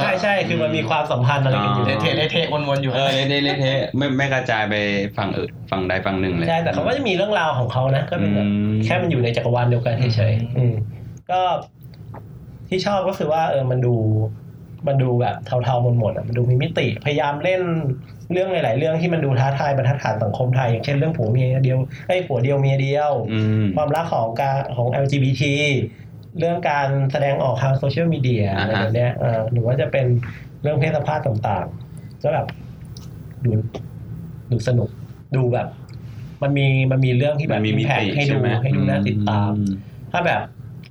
[0.00, 4.74] ใช่ใช่คือมันมีความสัมพันธ์อะไรกันอยู่อ๋เละอเทะเละเทะวนๆอยู่เออเละเทะเละเทะไม่ไม่กระจายไป
[5.16, 10.74] ฝั่งอื่นฝั่งใดฝั่งหนึ่งเลยใช่แต่เขาก็จะมีเรื่องราวของเขานะก็เป็นแบบอืมแค่มันอยู่ในจักรวาลเดียวกันเฉยๆอืม
[11.30, 11.40] ก็
[12.68, 13.94] ที่ชอบก็คือว่าเออมันดู
[14.86, 17.62] มันดูแบบเทาๆหมดๆอะมันดูมีมิติ พยายามเล่น
[18.32, 25.42] เรื่องหลาย ๆ เรื่องที่มันดูท้าทายบรรทัดฐานสังคมไทย อย่างเช่นเรื่องผัวเมียเดียวไอ้ยผัวเดียวเมียเดียวอืมความรักของการของ LGBT
[26.38, 30.06] เรื่องการแสดงออกทางโซเชียลมีเดียอ่าอะไรฮะแบบเนี้ยเออหรือว่าจะเป็น
[30.62, 32.46] เรื่องเพศสภาพต่างๆ ก็แบบ
[33.44, 33.50] ดู
[34.50, 34.88] ดูสนุก
[35.36, 35.68] ดูแบบ
[36.42, 39.64] มันมีมันมีเรื่องที่แบมับนมีมิแพติให้ดูใช่ไหมให้ดูน่าติดตามอื
[40.12, 40.40] ถ้าแบบ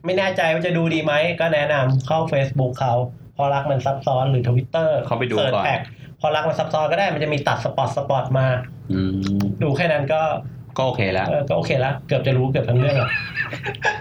[0.05, 2.93] ไม่แน่ใจว่าจะดูดีไหมก็แนะนำเข้า Facebook เขา
[3.38, 8.47] เพราะรักมันซับซ้อนหรือ Twitter เข้าไปดู search ก่อน tag เพราะรักมันซับซ้อนก็ได้มันจะมีตัด spot spot มา
[8.91, 8.99] อื
[9.37, 10.21] มดูแค่นั้นก็
[10.77, 13.09] ก็โอเคแล้วเออก็โอเคละเกือบจะรู้เกือบทั้งเรื่องอะ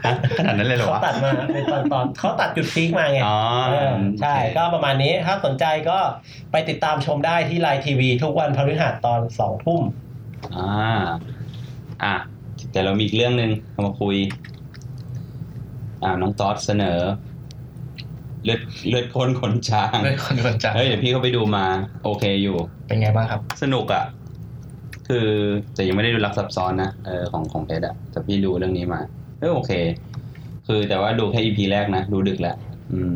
[0.06, 3.38] ฮะขนาดนั้นเลยเหรอเขาวะตัดมาเป็นตอนตอนเขาตัดจุด peak มาไงอ๋อ
[3.70, 5.98] เออใช่โอเคก็ประมาณนี้ถ้าสนใจก็
[6.52, 9.82] ไปติดตามชมได้ที่ไลน์ทีวีทุกวันพฤหัสตอนสองทุ่ม
[10.56, 10.70] อ่า
[12.04, 12.14] อะ
[12.72, 14.16] แต่เรามีอีกเรื่องหนึ่งเอามาคุย
[16.02, 16.98] อ่าน้องตอสเสนอ
[18.44, 21.64] เลือดเลือดข้นขนช้างเรื่องคนคนจัดเฮ้ยเดี๋ยวพี่เขาไปดูมา
[22.04, 22.56] โอเคอยู่
[22.86, 24.04] เป็นไงบ้างครับ สนุกอะ
[25.08, 25.26] คือ
[25.74, 29.00] แต่ยังไม่ได้ดูรักซับซ้อนนะเออของของเท็ดอะแต่พี่ดูเรื่องนี้มา
[29.38, 29.72] เออโอเค
[30.66, 32.56] คือแต่ว่าดูแค่ EP แรกนะ ดูดึกแล้ว
[32.92, 33.14] อืม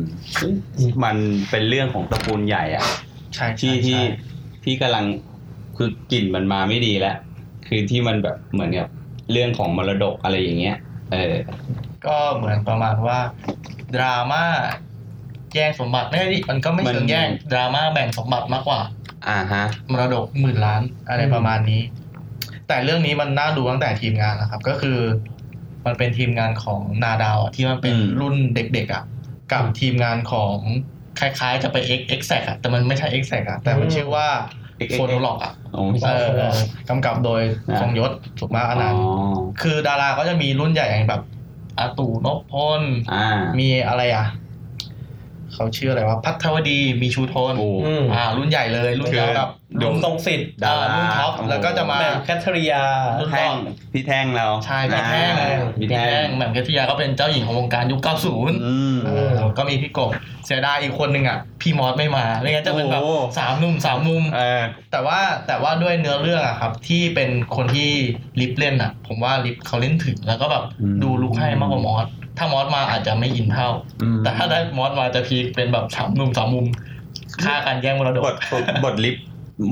[1.03, 1.17] มัน
[1.49, 2.85] เป็นเรื่องของตระกูลใหญ่อะ
[3.35, 4.03] ใช่ที่ใช่ที่ใช่
[4.63, 5.05] ที่กำลัง
[5.77, 7.15] คือกลิ่นมันมาไม่ดีแล้ว
[7.67, 8.87] คือที่มันแบบเหมือนกับ
[9.31, 10.77] เรื่องของมรดกอะไรอย่างเงี้ย
[11.11, 11.35] เออ
[12.05, 13.19] ก็เหมือนประมาณว่า
[13.95, 14.45] ดราม่า
[15.55, 18.81] แย่งสมบัติไม่ใช่ดิมันก็ไม่มันเชิงแย่งดราม่าแบ่งสมบัติมากกว่า
[19.27, 21.81] อ่าฮะมรดกหมื่นล้านอะไรอืมประมาณนี้
[22.67, 24.97] แต่เรื่องนี้มันน่าดูตั้งแต่ทีมงานนะครับ ก็คือ
[25.85, 29.03] มันเป็นทีมงานของนาดาวอะที่มันเป็นอืมรุ่นเด็กๆอะ
[29.53, 30.55] กับทีมงานของ
[31.19, 34.27] คล้ายๆ จะไป X X อะแต่มันไม่ใช่ X อะแต่มันชื่อว่า
[34.79, 36.55] XX โฟโนล็อกอะโอ้ไม่ใช่เออ
[36.89, 41.21] กำกับโดยนะทรงยศสุขมากอนันต์อ๋อคือดาราก็จะมีรุ่นใหญ่อย่างแบบ
[41.79, 42.81] อาตู่นพพล
[43.13, 43.27] อ่า
[43.59, 44.25] มีอะไรอะ
[45.53, 49.49] เขาชื่ออะไรวะพัทรวดีมีชูโทนโอ้อืมอ่า รุ่นใหญ่เลยรุ่นคือเดียวกับ
[49.81, 52.73] ดวงทรงสิทธิ์ดารารุ่นท็อปโอ้โหแล้วก็จะมาแม่แคทเรีย
[53.19, 53.51] รุ่นแท่ง
[53.93, 60.11] พี่แท่งเราใช่พี่แท่งอ่าพี่พี่แท่แท่งงแหม่มเพชรยาก็เป็นเจ้าหญิงของวงการยุค 90อืมเออก็มีพี่กบ
[60.45, 67.89] เสียดายอีกคนหนึ่งอะพี่มอสไม่มาไม่งั้นจะเป็นแบบโอ้สามหนุ่มสามมุมเออแต่ว่าแต่ว่าด้วยเนื้อเรื่องอะครับ ที่เป็นคนที่
[68.39, 72.07] ลิฟเล่นอะผมว่าลิฟเขาเล่นถึงแล้วก็แบบอืมดูลุกให้มากกว่ามอส
[72.37, 73.69] ถ้ามอสมาอาจจะไม่อินเท่า
[74.01, 76.65] อืมแต่ถ้าได้มอสมาจะพีคเป็นแบบสามหนุ่มสามมุม
[77.43, 79.23] ฆ่ากันแย่งมรดกบทบทบทลิฟต์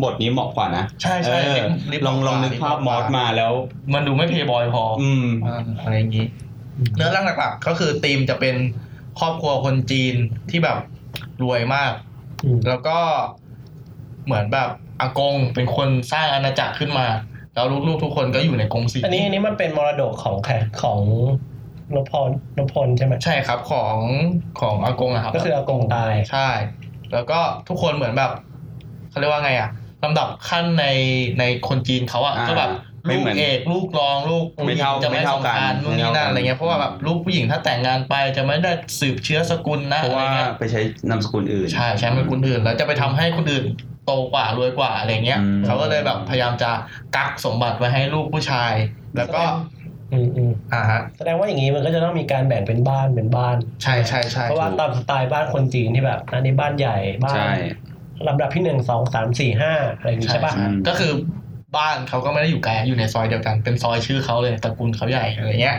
[0.03, 3.51] บทนี้เหมาะกว่านะ ใช่ใช่เออลิฟต์ลองลองเหนึมาะกกว่าภาพมอสมาแล้ว
[3.93, 6.25] มันดูไม่เพย์บอยพอออืมอ่าอะไรอย่างนี้
[6.95, 8.55] เนื้อเรื่องหลักๆ ก็คือธีมจะเป็น
[9.19, 10.15] ครอบครัวคนจีน
[10.49, 10.77] ที่แบบ
[11.43, 11.91] รวยมาก
[12.43, 12.97] อืมแล้วก็
[14.25, 14.69] เหมือนแบบ
[15.01, 17.07] อากงเป็นคนสร้างอาณาจักรขึ้นมา
[17.53, 21.01] แล้วลูกๆทุกคนก็อยู่ในกรงสีอันนี้อันนี้มันเป็นมรดกของแขกของ
[21.95, 23.97] นพพลนพพลใช่ไหมใช่ครับของ
[24.61, 26.49] ของอากงอะครับก็คืออากงตายใช่
[27.13, 28.31] แล้วก็ทุกคนเหมือนแบบ
[29.09, 29.69] เขาเรียกว่าไงอะ
[30.03, 30.85] ลำดับขั้นใน
[31.39, 32.69] ในคนจีนเขาอะอ่าก็แบบ
[33.07, 43.65] ไม่ลูเหมืกอนเอกลูกรองลูกไม่เท่าจะไม่ไม่เท่ากันสำคัญนู่นไม่นี่เท่ากันนั่นอะไรเงี้ยเพราะว่าแบบลูกผู้หญิงถ้าแต่งงานไปจะไม่ได้สืบเชื้อสกุลนะเพราะอะไรว่าเงี้ยไปใช้นามสกุลอื่นใช่ใช้เป็นคนอื่น แล้วจะไปทำให้คนอื่น
[44.05, 46.71] โตกว่ารวยกว่าอะไรเงี้ยอืมเขาก็เลยแบบพยายามจะ
[47.15, 48.73] กักสมบัติไว้ให้ลูกผู้ชาย
[49.17, 49.43] แล้วก็
[50.13, 57.53] อืมอืมอ่าฮะแสดงว่าอย่างนี้มันก็จะต้องมีการแบ่งเป็นบ้านเป็นบ้าน ใช่ใช่ใช่เพราะว่าตามสไตล์บ้านคนจีนที่แบบอันนี้บ้านใหญ่บ้านใช่
[58.27, 61.11] ลำดับที่หนึ่งสองสามสี่ห้าอะไรอย่างนี้ใช่ใช่ปะใช่ก็คือ
[61.77, 65.77] บ้านเขาก็ไม่ได้อยู่ไกลอยู่ในซอยเดียวกันเป็นซอยชื่อเขาเลยตระกูลเขาใหญ่อะไรเงี้ย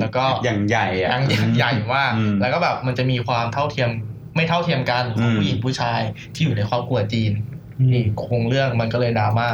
[0.00, 3.90] แล้วก็อย่างใหญ่อะยังใหญ่มากอืมแล้วก็แบบมันจะมีความเท่าเทียม
[4.36, 6.00] ไม่เท่าเทียมกันของอืมผู้หญิงผู้ชาย
[6.34, 7.32] ที่อยู่ในครอบครัวจีน
[7.92, 9.48] นี่โครงเรื่องมันก็เลยดราม่า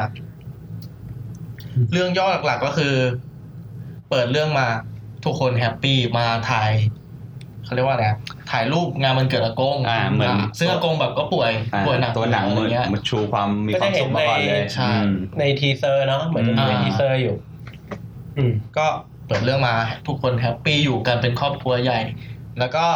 [1.75, 2.95] อืมเรื่องย่อหลักๆก็คือ
[4.11, 4.69] เปิดเรื่องมา
[5.25, 6.73] ทุกคน happy มาถ่าย
[7.65, 8.19] เขาเรียกว่าอะไรอะ
[8.51, 17.35] ถ่ายรูปงานมันเกิดอากงอ่าเหมือนซึ่งอากงแบบก็ป่วยอ่าป่วยหนักตัวหนังอะไรมันเงี้ยมันชูความมีความเห็สุขมาก่อนเลยก็จะเห็นใช่อืมใน teaser เนาะเหมือนจะมีในอ่า teaser อยู่
[18.37, 18.87] อืมก็
[19.27, 19.75] เปิดเรื่องมา
[20.07, 22.01] ทุกคน happy อยู่กันเป็นครอบครัวใหญ่
[22.59, 22.87] แล้วก็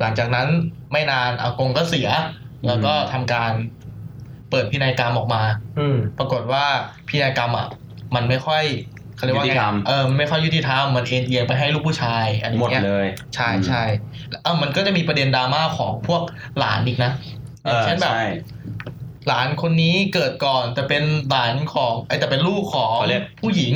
[0.00, 0.48] หลังจากนั้น
[0.92, 2.08] ไม่นานอากงก็เสีย
[2.66, 3.52] แล้วก็ทำการ
[4.50, 5.42] เปิดพินัยกรรมออกมา
[5.78, 6.64] อืมปรากฏว่า
[7.08, 7.68] พินัยกรรมอะ
[8.14, 8.64] มันไม่ค่อย
[9.18, 13.82] เขาเรียกว่ายุติไงธรรมเออมันไม่ค่อยยุติธรรมมันเอ็นเอียงไปให้ลูกผู้ชายอะไรหมดเงี้ยเลยใช่ใช่
[14.30, 16.22] แล้วเออมันก็จะมีประเด็นดราม่าของพวก
[16.58, 17.12] หลานอีกนะ
[17.64, 18.24] อย่างเช่นแบบใช่
[19.28, 23.74] หลานคนนี้เกิดก่อนแต่เป็นหลานของไอ้แต่เป็นลูกของเขาเรียกผู้หญิง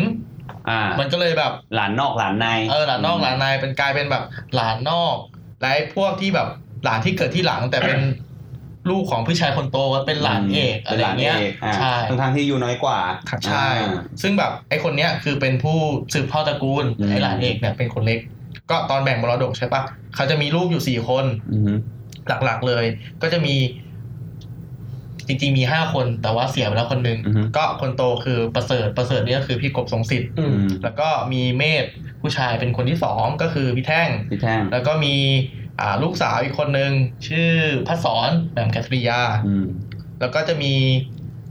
[0.69, 4.25] อ่ามันก็เลยแบบหลานนอกหลานในเออหลานนอกหลานในเป็นกลายเป็นแบบ
[4.55, 5.17] หลานนอก
[5.61, 6.49] และไอ้พวกที่แบบ
[6.85, 7.99] หลานที่เกิดที่หลังแต่เป็น
[8.91, 12.99] ลูกของพี่ชายคนโตก็เป็นหลานเอกเป็อะนไรหลานเงี้ยเอกอ่าใช่ทั้งทางๆที่อยู่น้อยกว่า
[13.49, 15.79] ใช่อ่าซึ่งแบบไอ้คนเนี้ยคือเป็นผู้
[16.15, 18.21] สืบทอดตระกูลอืมไอ้หลานเอกเนี่ยเป็นคนเล็ก
[18.71, 19.83] ก็ตอนแบ่งมรดกใช่ปะ
[20.15, 21.73] เขาจะมีลูกอยู่สี่คนอือฮึ
[22.45, 22.85] หลักๆเลย
[23.23, 23.55] ก็จะมี
[25.27, 31.85] จริงๆมีห้าคนแต่ว่าเสียไปแล้วคนหนึงอือฮึก็คนโตคือประเสริฐประเสริฐเนี่ยก็คือพี่กบทรงสิทธิ์อืมแล้วก็มีเมธ
[32.21, 35.15] ผู้ชายเป็นคนที่สองก็คือพี่แท่งพี่แท่งแล้วก็มี
[35.62, 35.62] อ่า
[36.03, 36.93] ลูกสาวอีกคนหนึ่ง
[37.29, 37.51] ชื่อ
[37.89, 39.67] พัศรแหม่มแคทริยาอืม
[40.21, 40.75] แล้วก็จะมี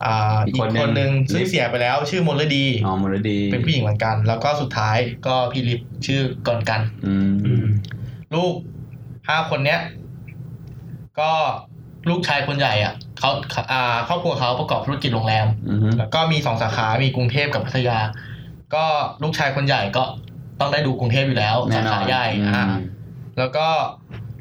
[0.05, 7.65] อ่าอีอีกกคนหนึ่งคนหนึ่งซึ่งลิฟเสียไปแล้ว ชื่อมลดีอ๋อมรดี เป็นผู้หญิงเหมือนกัน แล้วก็สุดท้ายก็พี่ลิฟชื่อกอนกันอืมอืม
[8.33, 8.53] ลูก
[9.27, 9.79] ห้าคนเนี้ย
[11.19, 11.31] ก็
[12.09, 13.31] ลูกชายคนใหญ่อะเขา
[13.71, 17.97] อ่าครอบครัวเขาประกอบธุรกิจโรงแรมอือฮึแล้วก็มีสองสาขามีกรุงเทพกับพัทยา
[18.75, 18.85] ก็
[19.23, 20.03] ลูกชายคนใหญ่ก็
[20.59, 22.63] ต้องได้ดูกรุงเทพอยู่แล้วแน่สานอขานใหญ่อืมอ่า
[23.41, 23.67] แล้วก็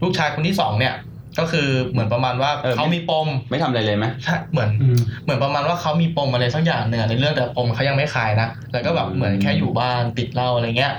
[0.02, 0.94] ลูกชายคนที่สองเนี่ย
[1.38, 10.94] ก็คือเหมือนประมาณว่าเออเขามีปมไม่ทำอะไรเลยไหมใช่เหมือนอืมเหมือนประมาณว่าเขามีปมอะไรสักอย่างหนึ่งอะในเรื่องแต่ปมเขายังไม่คลายนะแล้วก็แบบอืมเหมือนแค่อยู่บ้านติดเหล้าอะไรเงี้ย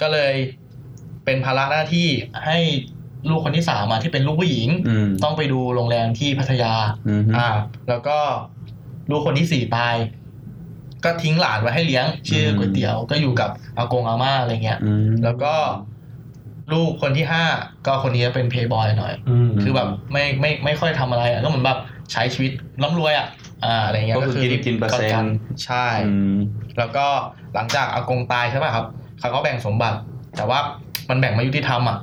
[0.00, 0.34] ก็เลย
[1.24, 2.08] เป็นภาระหน้าที่
[2.46, 2.58] ให้
[3.28, 6.72] ลูกคนที่สามอะที่เป็นลูกผู้หญิงอืมต้องไปดูโรงแรมที่พัทยา
[7.08, 7.48] อืมอ่า
[7.88, 8.18] แล้วก็
[9.10, 9.94] ลูกคนที่สี่ตาย
[11.04, 15.54] ก็ทิ้งหลานไว้ให้เลี้ยงชื่อก๋วยเตี๋ยวก็อยู่กับอากงอาม่าอะไรเงี้ยอืมแล้วก็
[16.72, 17.44] ลูกคนที่ห้า
[17.86, 21.78] ก็คนนี้เป็นเพย์บอยหน่อยอืมคือแบบไม่ไม่ไม่ค่อยทำอะไรอะก็เหมือนแบบ
[22.12, 22.52] ใช้ชีวิต
[22.82, 23.26] ร่ำรวยอะ
[23.64, 25.20] อ่าอะไรเงี้ยก็คือกินกินเปอร์เซ็นต์กั
[25.64, 26.36] ใช่อืม
[26.78, 27.06] แล้วก็
[27.54, 28.86] หลังจากอากงตายใช่ป่ะครับ
[29.20, 29.98] เขาก็แบ่งสมบัติ
[30.36, 30.58] แต่ว่า
[31.10, 31.98] มันแบ่งไม่ยุติธรรมอะ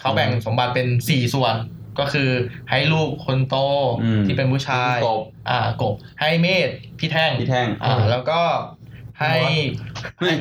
[0.00, 1.54] เขาแบ่งสมบัติเป็นสี่ส่วน
[1.98, 2.30] ก็คือ
[2.70, 3.56] ให้ลูกคนโต
[4.02, 8.40] อืมที่เป็นผู้ชายกบอ่ากบให้เมธพี่แท่งพี่แท่งอ่าแล้วก็
[9.30, 9.38] ให้
[10.18, 10.34] เฮ้ย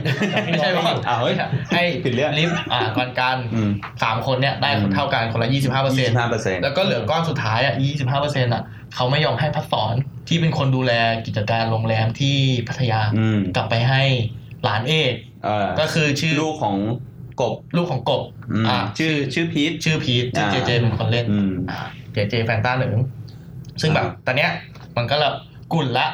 [0.45, 1.35] ไม่ใช่ว่าอ้าวเฮ้ย
[1.73, 3.69] ให้ผิดเรื่องลิฟต์อ่าก่อนกันอืม
[4.03, 8.63] สามคนเนี่ยได้อืมเท่ากันคนละยี่สิบห้าเปอร์เซ็นต์ห้าเปอร์เซ็นต์แล้วก็เหลือก้อนสุดท้ายอะยี่สิบห้าเปอร์เซ็นต์อะ
[8.95, 9.93] เขาไม่ยอมให้พัดสอน
[10.27, 10.93] ที่เป็นคนดูแล
[11.25, 14.01] กิจการโรงแรมที่พัทยาอืมกลับไปให้
[14.63, 16.77] หลานเอกเออก็คือชื่อลูกของ
[17.41, 21.51] กบลูกของกบอืมอ่าชื่อชื่อพีทชื่อพีทชื่อเจอ่าเจเป็นคนเล่นอืม
[22.13, 22.93] เจเจแฟนต้าเหนึ่ง
[23.81, 24.51] ซึ่งแบบอ่าตอนเนี้ย
[24.97, 25.35] มันก็แบบ
[25.73, 26.07] กุ่นละ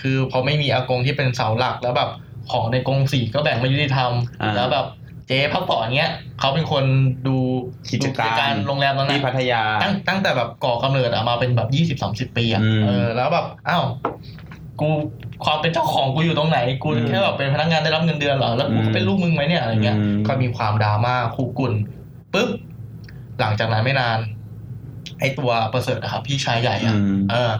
[0.00, 2.10] คือพอไม่มีอากงที่เป็นเสาหลักแล้วแบบ
[2.50, 4.86] ของในกงสีก็แบ่งไม่ยุติธรรมอ่าแล้วแบบ
[5.26, 6.84] เจ๊พักต่อนเนี้ยเขาเป็นคน
[7.26, 7.36] ดู
[7.90, 13.84] กิจการดูโรงแรมตอนนั้ที่นพัทยาตั้งตั้งแต่แบบก่อกำเนิดอะมาเป็นแบบยี่สิบสามสิบปีอะอืมเออแล้วแบบอ้าว
[14.80, 14.88] กู
[15.44, 21.72] ความเป็นเจ้าของกูอยู่ตรงไหนกูอืมแค่แบบเป็นพนักงานได้รับเงินเดือนเหรอแล้วกูอืก็มเป็นลูกมึงไหมเนี่ยอะไรเงี้ยอืมก็มีความดราม่าคู่กุ่น
[22.32, 22.50] ปุ๊บ
[23.40, 24.18] หลังจากนั้นไม่นาน
[25.20, 27.50] ไอตัวประเสริฐอะครับพี่ชายใหญ่อือะมเออ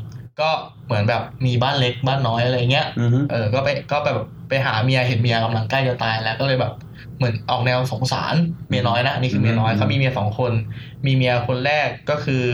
[0.43, 0.51] ก็
[0.87, 6.73] เหมือนแบบมีบ้านเล็กบ้านน้อยอะไรเงี้ยอืมเออ ก็ไปก็แบบไปหาเมียเห็นเมียกำลังใกล้จะตายแล้วก็เลยแบบ
[7.17, 8.35] เหมือนออกแนวสงสาร
[8.69, 10.53] เมียน้อยนะอันนี้คือเมียน้อยอืมเขามีเมียสองคน
[11.07, 12.45] มีเมียคนแรกก็คือ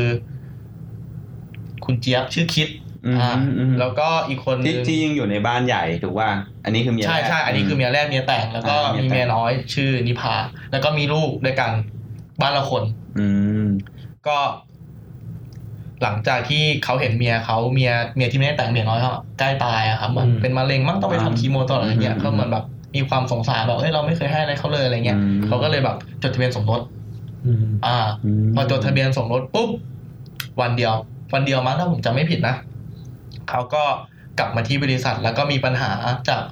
[1.85, 2.69] คุณเจี๊ยบชื่อคิด
[3.07, 6.29] อืมอ่าอืมแล้วก็อีกคนนึที่งที่ยังอยู่ในบ้านใหญ่ถูกว่า
[6.65, 10.35] อันนี้คือเมียใช่แรกใช่อันนี้คือเมียแรกเมียแต่งแล้วก็อ่าเมียแต่งมีเมียน้อยชื่อนิพา
[10.73, 11.71] แล้วก็มีลูกด้วยกัน
[12.41, 12.83] บ้านละคน
[13.19, 13.27] อื
[13.65, 13.67] ม
[14.29, 14.39] ก็
[16.03, 26.81] หลังจากที่เขาเห็นเมียเขาเมียเมียที่ไม่ได้แต่งเมียน้อยเขาใกล้ตายอะครับเหมือนอืมเป็นมะเร็งมั้งต้องไปทำคีโมตลอดอะไรเงี้ยอืมก็เหมือนแบบมีความสงสารแบบเอ้ยเราไม่เคยให้อะไรเขาเลยอะไรเงี้ยอืมเขาก็เลยแบบจดทะเบียนสมรส
[27.47, 27.99] อืมอ่า
[28.45, 29.71] มพอจดทะเบียนสมรสปุ๊บ
[30.61, 30.95] วันเดียว
[31.35, 32.55] วันเดียวมั้งถ้าผมจำไม่ผิดนะ
[33.51, 33.83] เขาก็
[34.39, 35.91] กลับมาที่บริษัทแล้วก็มีปัญหา
[36.29, 36.43] จาก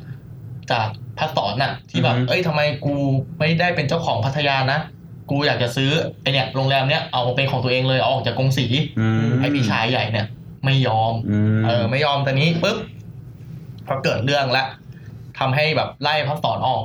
[0.70, 2.94] จากพัดสอนน่ะที่แบบอือฮึเอ้ยทำไมกู
[3.38, 4.78] ไม่ได้เป็นเจ้าของพัทยานะ
[5.30, 5.90] กูอยากจะซื้อ
[6.22, 8.66] ไอเนี่ยโรงแรมเนี้ยเอามาเป็นของตัวเองเลยเอาออกจากกรุงศรี
[9.00, 10.26] อืมไอพี่ชายใหญ่เนี่ย
[10.64, 12.78] ไม่ยอมอืมเออ ไม่ยอมตอนนี้ปุ๊บ
[13.86, 14.64] พอเกิดเรื่องละ
[15.38, 16.84] ทำให้แบบไล่พัดสอนออก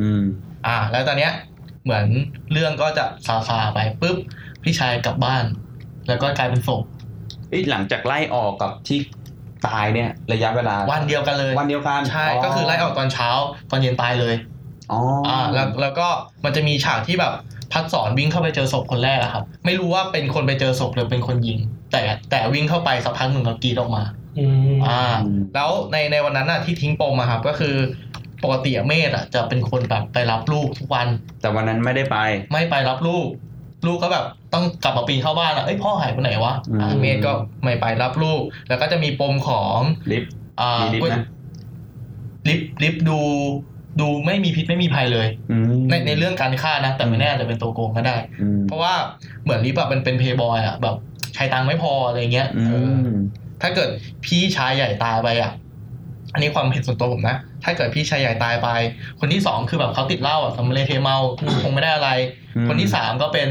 [0.00, 0.22] อืม
[0.66, 1.32] อ่า แล้วตอนเนี้ย
[1.84, 2.06] เหมือน
[2.52, 4.16] เรื่องก็จะซาซาไปปุ๊บ
[4.62, 5.44] พี่ชายกลับบ้าน
[6.08, 6.82] แล้วก็กลายเป็นศพ
[7.48, 8.98] เอ้ยหลังจากไล่ออกกับที่
[9.66, 13.28] ตายเนี่ย ระยะเวลา วันเดียวกันเลย วันเดียวกันใช่ก็คือไล่ออกตอนเช้า
[13.70, 14.34] ตอนเย็นตายเลย
[14.92, 16.08] อ๋อออ่า แล้วแล้วก็
[16.44, 17.32] มันจะมีฉากที่แบบ
[17.72, 21.58] พัดสอนวิ่งเข้าไปเจอศพคนแรกอะครับ ไม่รู้ว่าเป็นคนไปเจอศพหรือเป็นคนยิง
[21.92, 22.00] แต่
[22.30, 24.02] แต่วิ่งเข้าไปสักพักหนึ่งแล้วกรีดออกมา
[24.38, 25.02] อืมอ่า
[25.54, 27.74] แล้วในในวันนั้นอะที่ทิ้งปมอะครับ ก็คือ
[28.42, 31.08] ปกติอะเมธอะจะเป็นคนแบบไปรับลูกทุกวัน
[31.40, 32.16] แต่วันนั้นไม่ได้ไป
[32.52, 33.26] ไม่ไปรับลูก
[33.86, 34.24] ลูกก็แบบ
[34.54, 39.78] ต้องกลับมาปีนเข้าบ้านอะเอ้ยพ่อหายไปไหนวะอืมอ่าเมธก็ไม่ไปรับลูก แล้วก็จะมีปมของ
[40.10, 41.24] ลิฟต์อ่ามีลิฟต์นะ
[42.48, 43.20] ลิฟต์ลิฟต์ดู
[44.00, 48.94] ดูไม่มีพิษไม่มีภัยเลยอืมในในเรื่องการฆ่านะ แต่ไม่แน่อาจจะเป็นตัวโกงก็ได้อืมเพราะว่า
[49.42, 50.96] เหมือนลิฟต์อะเป็นเป็นเพย์บอยอะแบบ
[51.34, 53.16] ใช้ตังค์ไม่พออะไรเงี้ยอืเออม
[53.62, 53.88] ถ้าเกิด
[54.24, 55.52] พี่ชายใหญ่ตายไปอะ
[56.34, 58.68] อันนี้ความเห็นส่วนตัวผมนะ ถ้าเกิดพี่ชายใหญ่ตายไป
[59.20, 61.16] คนที่สองคือแบบเขาติดเหล้าอะสำเร็จเทเมา
[61.62, 62.10] คงไม่ได้อะไร
[62.56, 63.48] อืมคนที่สามก็เป็น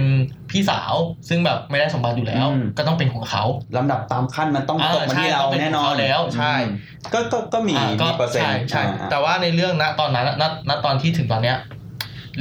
[0.51, 0.93] พี่สาว
[1.29, 3.43] ซึ่งแบบไม่ได้สมบัติอยู่แล้วอืมก็ต้องเป็นของเขา
[3.77, 6.71] ลำดับตามขั้นมันต้องอ่าตกมาที่ใช่เราต้องเป็นแน่นอของนเขาแล้วใช่อืม
[7.13, 11.57] ก็ก็ก็มีอ่าก็มีเปอร์เซ็นใช่ต์ใช่อ่าแต่ว่าในเรื่องณตอนนั้นณณตอนที่ถึงตอนเนี้ย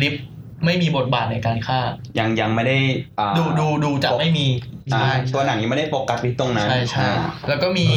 [0.02, 0.14] ลิฟ
[0.64, 1.78] ไม่มีบทบาทในการฆ่า
[2.18, 2.78] ยังยังไม่ได้
[3.18, 4.46] อ่าดูดูดูจะไม่มี
[4.94, 7.14] อ่าใช่ตัวหนังยังไม่ได้โฟกัสที่ตรงนั้นใช่ใช่อ่า
[7.48, 7.88] แล้วก็มี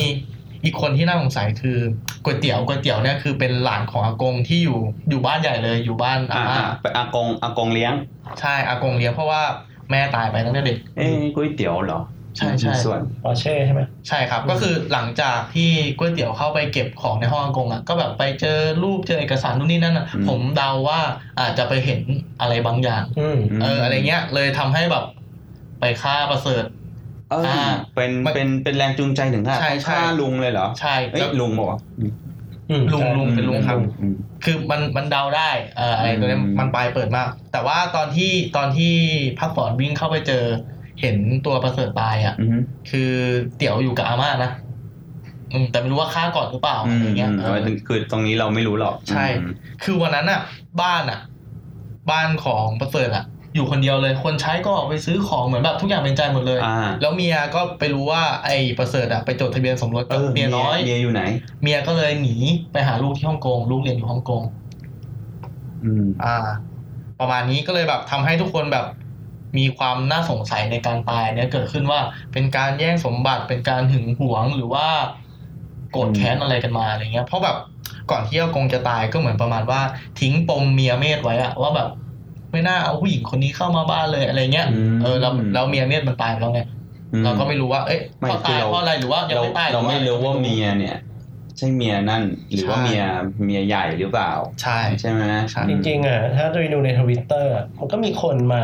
[0.66, 1.78] อีกคนที่น่าสงสัยคือ
[2.24, 7.94] ก๋วยเตี๋ยวก๋วยเตี๋ยวเนี่ยคือเป็นหลานของอากงที่อยู่อยู่บ้านใหญ่เลยอยู่บ้านอาอ่าม่าอ่าเป็นอากงอากงเลี้ยง
[8.40, 9.42] ใช่อากงเลี้ยงเพราะว่า
[9.92, 12.02] แม่ตายไปตั้งแต่เด็ก เอ้ยก๋วยเตี๋ยวเหรอ
[12.38, 21.00] ใช่ใช่ มีส่วน ปอร์เช่ใช่ไหม ใช่ครับ ก็คือหลังจากที่ก๋วยเตี๋ยวเข้าไปเก็บของในห้องอากงอะก็แบบไปเจอรูปเจอเอกสารนู่นนี่นั่นอะอืม ผมเดาว่า
[21.40, 22.02] อาจจะไปเห็น
[22.42, 25.06] อะไรบางอย่าง อืมเอออะไรเงี้ยเลยทำให้แบบ
[25.80, 26.64] ไปฆ่าประเสริฐ
[27.32, 27.62] เอออ่า
[27.96, 31.80] เป็นมันเป็นเป็นแรงจูงใจถึงขนาดใช่ต้องใช่ฆ่าลุงเลยเหรอ ใช่เอ้ยแล้วลุงบอกว่า
[32.70, 38.94] อืมลุงใช่ลุงเป็นลุงครับอืมคือมันมันเดาได้เอ่ออะไรตัวเนี้ยอืมมันปลายเปิดมาก แต่ว่าตอนที่ตอนที่
[39.40, 40.44] พักสอนวิ่งเข้าไปเจอ
[41.02, 43.12] เห็นตัวประเสริฐตายอะอืมคือ
[43.56, 44.52] เตี๋ยวอยู่กับอาม่านะ
[45.54, 49.52] อืมแต่ไม่รู้ว่าฆ่าก่อนหรือเปล่าอือะไรมเงี้ยอืมเอเอาอไว้ถึงคือตรงนี้เราไม่รู้หรอก ใช่อืม
[49.84, 50.40] คือวันนั้นอะ
[50.82, 51.20] บ้านอะ
[52.12, 61.22] บ้านของประเสริฐอะ อยู่คนเดียวเลย คนใช้ก็ออกไปซื้อของเหมือนแบบทุกอย่างเป็นใจหมดเลยอ่าแล้วเมียก็ไปรู้ว่าไอ้ประเสริฐอะไปจดทะเบียนสมรสเอกับอเมียน้อยเมียอยู่ไหน
[61.62, 62.36] เมียก็เลยหนี
[62.72, 64.42] ไปหาลูกที่ฮ่องกงลูกเรียนอยู่ฮ่องกง
[65.84, 66.38] อืมอ่า
[67.20, 68.86] ประมาณนี้ก็เลยแบบทำให้ทุกคนแบบ
[69.58, 72.00] มีความน่าสงสัยในการตายเนี่ยเกิดขึ้นว่า
[72.34, 74.88] เป็นการแย่งสมบัติเป็นการหึงหวงหรือว่า
[75.92, 77.58] โกรธแค้นอะไรกันมาอะไรเงี้ย เพราะแบบ
[78.12, 79.82] ก่อนที่อากงจะตายก็เหมือนประมาณว่า
[80.20, 81.90] ทิ้งปมเมียเมธไว้อะว่าแบบ
[82.56, 86.62] ไม่น่าเอาผู้หญิงคนนี้เข้ามาบ้านเลยอะไรเงี้ยอืมเออแล้วแล้วเมียเมธมันตายไปแล้วไง
[87.14, 90.98] อืเราก็ไม่รู้ว่า เอ๊ะไม่เขาตายคือเราเพราะอะไรหรือว่ายังเราไม่ตายเราหอไม่รู้ว่าเมียเนี่ย
[91.58, 93.04] ใช่เมียนั่นหรือว่าใช่เมีย
[93.46, 98.64] เมียใหญ่หรือเปล่า ใช่ใช่ไหมใช่จริงๆอะถ้าไปดูในทวิตเตอร์มันก็มีคนมา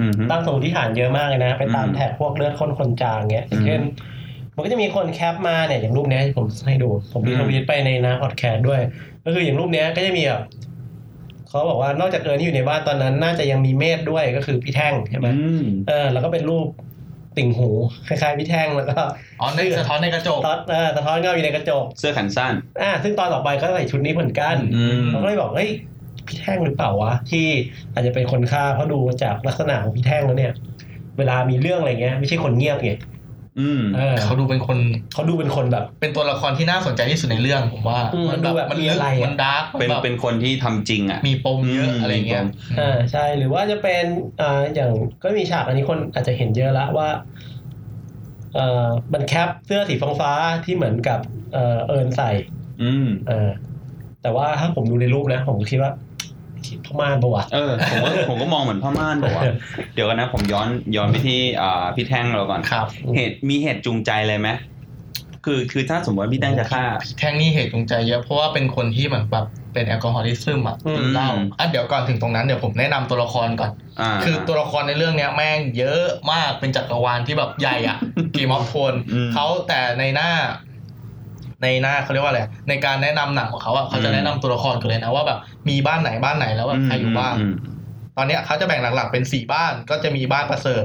[0.00, 3.80] อืมฮึตั้งสมมติฐานเยอะมากเลยนะ ไปตามอืม tag พวกเลือดข้นคนจางเงี้ยอย่างเช่น
[4.54, 8.80] มันก็จะมีคนแคปมาเนี่ยอย่างรูปเนี้ยที่ผมให้ดู ผมดีอืมทวีตไปในนะพอดแคสต์ด้วย
[9.24, 10.42] ก็คืออย่างรูปเนี้ยก็จะมีแบบ
[11.48, 16.66] เขาบอกว่านอกจากเอิญที่อยู่ในบ้านตอนนั้น น่าจะยังมีเมธด้วยก็คือพี่แท่งใช่ไหมอืมเออแล้วก็เป็นรูป
[17.36, 17.70] ติ่งหู
[18.08, 18.98] คล้ายๆพี่แท่งแล้วก็
[19.40, 25.70] อ๋อในสะท้อนในกระจกสะท้อนเออสะท้อนเงาอยู่ในกระจก เสื้อแขนสั้นอ่าซึ่งตอนต่อไปก็ใส่ชุดนี้เหมือนกันอืมเขาก็เลยบอกเฮ้ย
[26.26, 27.46] พี่แท่งหรือเปล่าวะที่
[27.92, 30.52] อาจจะเป็นคนฆ่าเพราะดูจากลักษณะของพี่แท่งแล้วเนี่ย
[31.18, 32.92] เวลามีเรื่องอะไรเงี้ย ไม่ใช่คนเงียบไง
[33.60, 34.78] อืมเออเขาดูเป็นคน
[35.12, 44.04] เขาดูเป็นคนแบบ เป็นตัวละครที่น่าสนใจที่สุดในเรื่องผมว่าอืมมันดูแบบมันมีลึกอะไรอะมัน dark เป็นแบบเป็นคนที่ทำจริงอะมีปมเยอะอืมอะไรเงี้ยมีปมอ่าใช่หรือว่าจะเป็น
[44.40, 44.90] อ่าอย่าง
[45.22, 47.08] ก็มีฉากอันนี้คนอาจจะเห็นเยอะละว่า
[48.54, 51.20] เอ่อมัน cap เสื้อสีฟ้าๆที่เหมือนกับ
[51.52, 52.30] เอ่อเอิญใส่
[52.82, 53.50] อืมเออ
[54.22, 55.92] แต่ว่าถ้าผมดูในรูปนะ ผมคิดว่า
[56.86, 59.42] พม่านปะวะเออผมก็ผมก็มองเหมือนพ่อม่านบอกว่า
[59.94, 64.50] เดี๋ยวกันนะผมย้อนย้อนไปที่อ่าพี่แท่งเราก่อนครับ เหตุมีเหตุจูงใจอะไรไหม
[65.44, 66.84] คือคือถ้าสมมติว่าพี่แท่งจะฆ่า
[67.18, 73.70] แท่งนี่เหตุจูงใจเยอะเพราะว่าเป็นคนที่เหมือนแบบเป็นแอลกอฮอลิซึมอะอืมเหล้าอะเดี๋ยวก่อนถึงตรงนั้นเดี๋ยวผมแนะนำตัวละครก่อน
[74.00, 77.98] อ่าคือตัวละครในเรื่องเนี้ยแม่งเยอะมากเป็นจักรวาลที่แบบใหญ่อะ
[78.34, 80.30] กีมอฟโทนอืมเขาแต่ในหน้า
[81.62, 85.38] ในหน้าเขาเรียกว่าอะไรในการแนะนำหนังของเขาอะเขาจะอืมแนะนำตัวละครกันเลยนะว่าแบบ
[85.68, 87.54] มีบ้านไหนบ้านไหนแล้วแบบใครอยู่บ้างม
[88.16, 90.84] ตอนเนี้ยเขาจะแบ่งหลักๆเป็นสี่บ้านก็จะมีบ้านประเสริฐ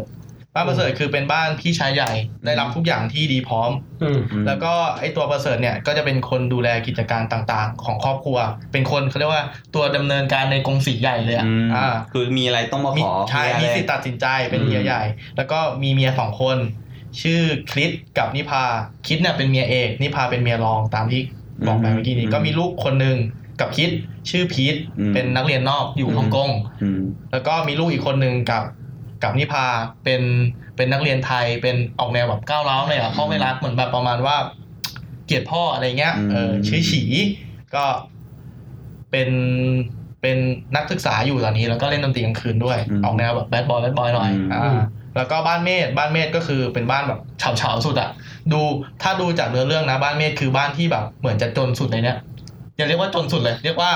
[0.56, 2.12] บ้านประเสริฐคือเป็นบ้านพี่ชายใหญ่
[2.46, 3.72] ได้รับทุกอย่างที่ดีพร้อม
[4.04, 8.38] อืมอืมแล้วก็ไอตัวประเสริฐเนี่ยก็จะเป็นคนดูแลกิจการต่างๆ ของครอบครัว
[8.72, 9.44] เป็นคนเขาเรียกว่า
[9.76, 15.02] ตัวดำเนินการในกรงสีใหญ่เลยอะอืมอ่าคือมีอะไรต้องมามีขอใช่อะไรมีสิทธิ์ตัดสินใจเป็นอืมเมียใหญ่
[15.38, 16.58] แล้วก็มีเมียสองคน
[17.22, 18.64] ชื่อคริสกับนิพา
[19.06, 21.22] คริสเนี่ยเป็นเมียเอกนิพาเป็นเมียรองตามที่
[21.68, 23.18] บอกไปเมื่อกี้นี้ก็มีลูกคนหนึ่ง
[23.60, 23.92] กับคริส
[24.30, 24.76] ชื่อพีท
[25.14, 26.50] เป็นนักเรียนนอกอยู่ฮ่องกง
[26.84, 28.64] อืมแล้วก็มีลูกอีกคนหนึ่งกับ
[29.24, 29.66] กับนิพา
[30.04, 30.22] เป็น
[30.76, 34.36] เป็นนักเรียนไทยเป็นออกแนวแบบก้าวร้าวเลยอะพ่อไม่รักเหมือนแบบประมาณว่า
[35.26, 37.02] เกลียดพ่ออะไรเงี้ยเออชื่อฉี
[37.76, 37.86] ก็
[39.12, 39.30] เป็น
[40.22, 40.38] เป็น
[40.76, 44.80] นักศึกษาอยู่ตอนนี้ แล้วก็เล่นดนตรีกลางคืนด้วย ออกแนวแบบแบดบอยแบดบอยหน่อยอ่า
[45.16, 48.10] แล้วก็บ้านเมธบ้านเมธก็คือเป็นบ้านแบบเฉาเฉาๆสุดอะ
[48.52, 48.62] ดู
[49.02, 52.18] ถ้าดูจากเนื้อเรื่องนะบ้านเมธคือบ้านที่แบบ เหมือนจะจนสุดในเนี้ย
[52.78, 53.92] อย่าเรียกว่าจนสุดเลย เรียกว่า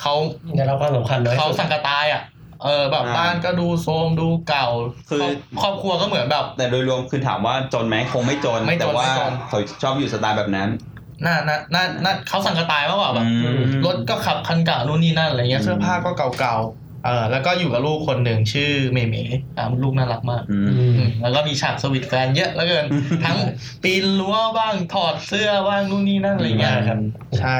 [0.00, 0.14] เขา
[0.56, 2.22] ได้รับความสำคัญน้อยเขาสุดสังกตายอะ
[2.64, 4.66] เออแบบบ้านก็ดูโทรมดูเก่า
[5.10, 5.24] คือ
[5.60, 10.68] ครอบครัวก็เหมือนแบบ แต่โดยรวมคือถามว่าจนไหมคงไม่จนไม่จนแต่ว่าไม่จนเขาชอบอยู่สไตล์แบบนั้น
[11.24, 19.14] น่าน่าน่าน่าเขาสังกตายมากกว่าแบบอืมรถก็ขับคันเก่านู่นนี่นั่นอะไรเงี้อืมเสื้อผ้าก็เก่าๆ เออแล้วก็อยู่กับลูกคนหนึ่งชื่อเหม่เหม
[19.58, 22.86] อ่าลูกน่ารักมากอืมอืมอืมแล้วก็มีฉาก service แฟนเยอะเหลือเกิน
[23.24, 23.38] ทั้ง
[23.82, 26.98] ปีนรั้วบ้างถอดเสื้อบ้างนู่นนี่นั่นอะไรเงี้ยครับ
[27.40, 27.58] ใช่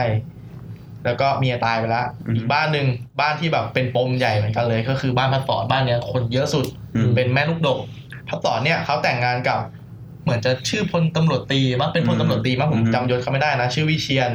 [1.05, 2.87] แล้วก็เมียตายไปแล้วอืมอีกบ้านหนึ่ง
[3.21, 7.79] บ้านที่แบบเป็นปมใหญ่เหมือนกันเลย ก็คือบ้านภัสสรบ้านเนี้ยคนเยอะสุดอืมเป็นแม่ลูกดก
[8.29, 9.61] ภัสสรเนี่ยเขาแต่งงานกับ
[10.23, 14.31] เหมือนจะชื่อพลตำรวจตรีมั้งเป็นพลตำรวจตรีมั้งผมอืมจำยศเขาไม่ได้นะ ชื่อวิเชียร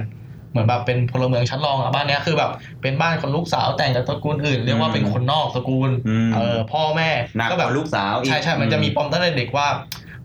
[0.51, 9.67] เหมือนแบบเป็นพลเมืองชั้นรองอะบ้านเนี้ยคือแบบเป็นบ้านคนลูกสาวแต่งกับตระกูลอื่น เรียกว่าเป็นคนนอกตระกูลอืมเออพ่อแม่หนักก็กแบว่าบลูกสาวอีกใช่ใช่มันจะมีปมตั้งแต่เด็กว่า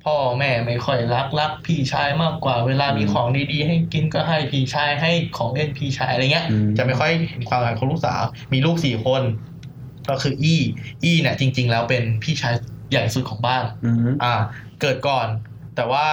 [0.05, 9.23] พ่อแม่ไม่ค่อยรักรักพี่ชายมากกว่าเวลามีของดีๆให้กินก็ให้พี่ชายให้ของเล่นพี่ชายอะไรเงี้ยอืมจะไม่ค่อยเห็นความสำคัญของลูกสาว มีลูกสี่คน
[10.11, 10.61] ก็คืออี้
[11.05, 12.55] อี้เนี่ยจริง ๆ แล้วเป็นพี่ชาย
[12.91, 14.35] ใหญ่สุดของบ้านอืมอ่า
[14.81, 15.27] เกิดก่อน
[15.77, 16.07] แต่ว่า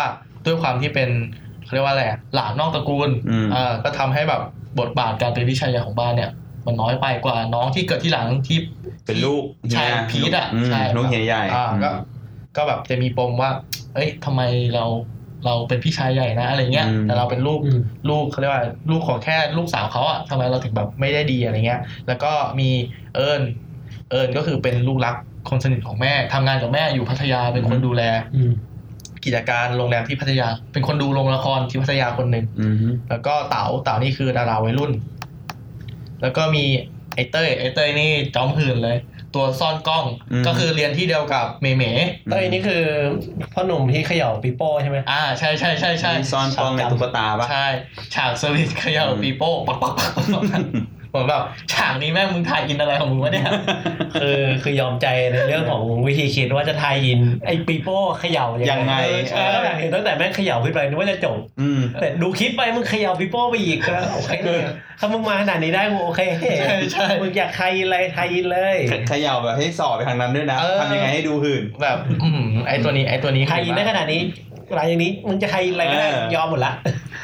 [0.45, 1.09] ด้วยความที่เป็น
[1.69, 4.41] เขาเรียกว่าอะไรอะหลานนอกตระกูลอืมอ่าก็ทำให้แบบ
[4.79, 6.29] บทบาทการเป็นพี่ชายใหญ่ของบ้านเนี่ย
[6.65, 8.57] มันน้อยไปกว่าน้องที่เกิดที่หลังที่
[9.05, 11.97] เป็นลูกใช่เฮียพีทอะมใช่ลูกเฮียใหญ่อ่าก็อืม
[12.55, 13.51] ก็แบบจะมีปมว่า
[13.95, 14.41] เอ้ยทำไม
[14.75, 14.85] เรา
[15.45, 22.69] เราเป็นพี่ชายใหญ่นะอะไรเงี้ยอืมแต่เราเป็นลูกอืมลูกเขาเรียกว่าลูกของแค่ลูกสาวเขาอะทำไมเราถึงแบบไม่ได้ดีอะไรเงี้ย แล้วก็มี
[23.15, 23.41] เอิญ
[24.11, 25.15] เอิญก็คือเป็นลูกรัก
[25.49, 28.03] คนสนิทของแม่ทำงานกับแม่อยู่พัทยาเป็นคนดูแล
[28.35, 28.51] อืม
[29.25, 32.75] กิจการโรงแรมที่พัทยา เป็นคนดูโรงละครที่พัทยาคนหนึ่งอืม
[33.09, 34.91] แล้วก็เต๋าเต๋านี่คือดาราวัยรุ่น
[36.21, 36.65] แล้วก็มี
[37.15, 38.97] ไอเต้ยไอเต้ยนี่จอมหื่นเลย
[39.35, 41.83] ตัวซ่อนกล้องอืมก็คือเรียนที่เดียวกับเมเม
[42.29, 42.83] เต้ยนี่คือ
[43.53, 47.65] พ่อหนุ่มที่เขย่าปีโป้ใช่ไหมอ่าใช่ใช่ใช่ใช่มีซ่อนกล้องในตุ๊กตาปะใช่
[48.15, 50.63] ฉากสวิตช์เขย่าอืมปีโป้ปักปักปักปักปัก
[51.09, 51.43] เหมือนแบบ
[51.73, 53.49] ฉากนี้แม่งมึงถ่ายอินอะไรของมึงวะเนี่ย
[54.21, 58.93] คือคือยอมใจในเรื่องของวิธีคิดว่าจะทายอินไอ้ปีโป้เขย่ายัยังไง
[59.29, 64.31] ใช่อยากเห็นตั้งแต่แม่งเขย่าขึ้นไปนึกว่าจะจบอืมแต่ดูคลิปไปมึงเขย่าปีโป้ไปอีกก็โอเค
[64.99, 66.21] ถ้ามึงมาขนาดนี้ได้กูโอเค
[66.59, 68.77] ใช่ใช่มึงอยากทายอินอะไรทายอินเลย
[69.09, 74.21] เขย่าแบบให้สอบไปทางนั้นด้วยนะเออทำยังไงให้ดูหื่นแบบอืมไอตัวนี้ไอตัวนี้ทายอินได้ขนาดนี้
[74.75, 76.73] หลังจากนี้มึงจะทายอินอะไรก็ได้เออยอมหมดละ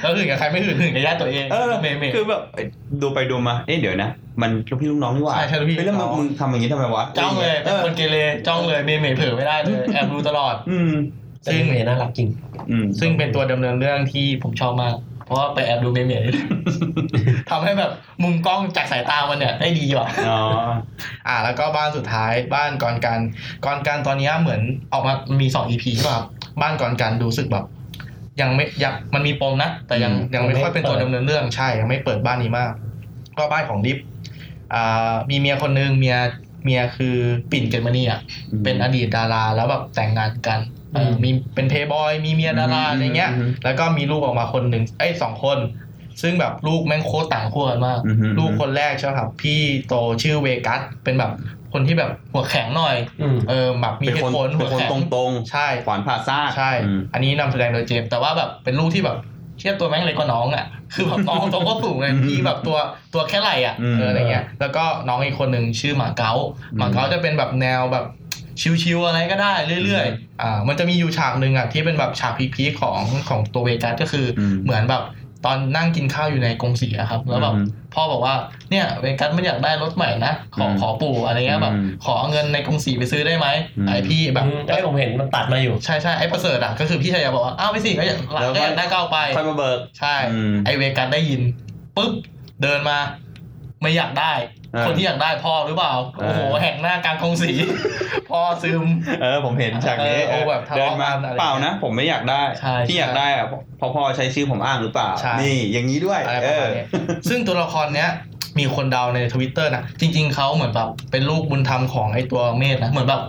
[0.01, 2.65] แล้วหื่นกับใครไม่หื่นหื่นกับญาติตัวเองเออเมเมคือแบบเอ้ย
[3.01, 10.93] ดูไปดูมาเอ๊ะเดี๋ยวนะมันลูกพี่ลูกน้องนี่หว่าใช่ใช่ลูกพี่เฮ้ยแล้วมึงลูกน้องมึงทำอย่างนี้ทำไมวะจ้องเลยเอเป็นอคนเกเรจ้องเลยเมเมเผลอไม่ได้เลยแอบดูตลอด อืม
[11.45, 12.29] ซึ่งเมย์น่ารักจริง
[12.71, 16.33] อืมซึ่งเป็นตัวดำเนินเรื่องที่ผมชอบมาก เพราะว่าไปแอบดูเมเมนี่
[17.51, 17.91] ทำให้แบบ
[18.23, 20.39] มุมกล้องจากสายตามันเนี่ยได้ดีว่ะอ๋อ
[21.27, 23.19] อ่าแล้วก็บ้านสุดท้ายบ้านก่อนกัน
[23.65, 24.61] ก่อนกันตอนเนี้ยเหมือน
[24.93, 26.25] ออกมามีสอง EP ใช่ป่ะครับ
[26.61, 27.65] บ้านก่อนกันดูสึกแบบ
[28.41, 32.71] ยังไม่ยังมันมีปมนะ แต่ยังอืมยังไม่ค่อยเป็นตัวยังไม่ดำเนินเรื่องใช่ยังไม่เปิดบ้านนี้มาก
[33.37, 33.97] ก็บ้านของดิฟ
[34.73, 36.17] อ่ามีเมียคนนึงเมีย
[36.63, 37.15] เมียคือ
[37.51, 38.19] ปิ่นเกตมณีอะ
[38.63, 40.59] เป็นอดีตดาราแล้วแบบแต่งงานกัน
[40.93, 45.57] เอออืมมีเป็นเพย์บอยมีเมียดาราอะไรเงี้ยอืมแล้วก็มีลูกออกมาคนหนึ่งเอ้ยสองคน
[46.21, 51.31] ซึ่งแบบลูกแม่งโคตรต่างขั้วกันมากอืมลูกคนแรกใช่ไหมครับ พี่โตชื่อเวกัสเป็นแบบ
[51.75, 59.17] คนที่แบบหัวแข็งหน่อยอืมเออแบบมีเป็นเหคนตุผลเป็หันวคนแข็งตรงใช่ๆขวานผ่าซากใช่อืมอันนี้นำแสดงโดยเจมส์แต่ว่าแบบเป็นลูกที่แบบ
[59.59, 62.77] เทียบตัวแม่งเล็กกว่าน้องอะ คือแบบน้องตัวก็สูงเลยอืมพี่แบบตัว
[63.13, 66.33] ตัวแค่ไหล่อะอืมเอออะไรเงี้ย แล้วก็น้องอีกคนหนึ่งชื่อหมาเก๊า
[66.71, 68.05] อืมหมาเก๊าจะเป็นแบบแนวแบบ
[68.83, 69.53] ชิวๆอะไรก็ได้
[69.85, 75.03] เรื่อยๆ อ่า มันจะมีอยู่ฉากหนึ่งอะที่เป็นแบบฉากพีคๆของของตัวเวกัสก็คืออืมเหมือนแบบ
[75.45, 78.33] ตอนนั่งกินข้าวอยู่ในกรงสีอะครับ แล้วแบบอืมพ่อบอกว่า
[78.71, 91.41] เนี่ยเวกัสไม่อยากได้รถใหม่นะขออืมขอปู่อะไรเงี้ยแบบอืมขอเอาเงินในกรุงศรีไปซื้อได้ไหมอืมไอพี่แบบได้ผมเห็นมันตัดมาอยู่ใช่ใช่ไอประเสริฐอะก็คือพี่ชายบอกว่าอ้าวไม่สิก็อยากหลานแล้วก็ค่ออยยากได้ก็เอาไปค่อยมาเบิกใช่อืมไอเวกัสได้ยิน
[91.95, 92.11] ปุ๊บ
[92.61, 92.97] เดินมา
[93.81, 97.51] ไม่อยากได้อ่า คนที่อยากได้พ่อหรือเปล่าอ่าโอ้โหแหกหน้ากลางกรุงศรี
[98.29, 98.83] พ่อซึม
[99.21, 106.85] เออผมเห็นฉากนี้เออโอ้แบบทะเดิเลาะนมากันอะไรเปล่านะ ผมไม่อยากได้ใช่ที่อยากใช่ได้อะเพราะพ่อใช้ชื่อผมอ้างหรือเปล่าใช่นี่อย่างนี้ด้วยอะไรปเอระมาอณนี้
[107.29, 108.09] ซึ่งตัวละครเนี้ย
[108.59, 113.21] มีคนเดาในทวิตเตอร์นะจริง ๆเขาเหมือนแบบเป็นลูกบุญธรรมของไอตัวเมธนะเหมือนแบบ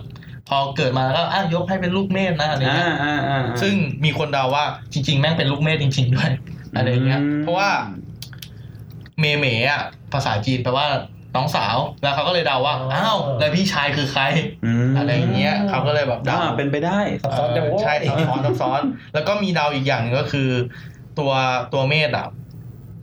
[0.49, 3.73] พอเกิดมาแล้วก็อะยกให้เป็นลูกเมธนะอะไรอ่าเงี้ยอ่าอ่าซึ่ง
[4.05, 4.63] มีคนเดาว่า
[4.93, 6.29] จริง ๆ แม่งเป็นลูกเมธจริง ๆ ด้วย
[6.75, 7.69] อะไรเงี้ยเพราะว่า
[9.19, 9.81] เหม่เหมอะ
[10.13, 10.87] ภาษาจีนแปลว่า
[11.37, 14.23] น้องสาวแล้วเขาก็เลยเดาว่าอ๋ออ้าวแล้วพี่ชายคือใคร
[14.87, 18.81] มอะไรเงี้ยเขาก็เลยแบบเดาอ่าเป็นไปได้ซับซ้อนจังเอโว้อยใช่ซับซ้อนซับซ้อน
[19.13, 20.49] แล้วก็มีเดาวอีกอย่างหนึงก็คือ
[21.19, 21.31] ตัว
[21.73, 22.27] ตัวเมธอะ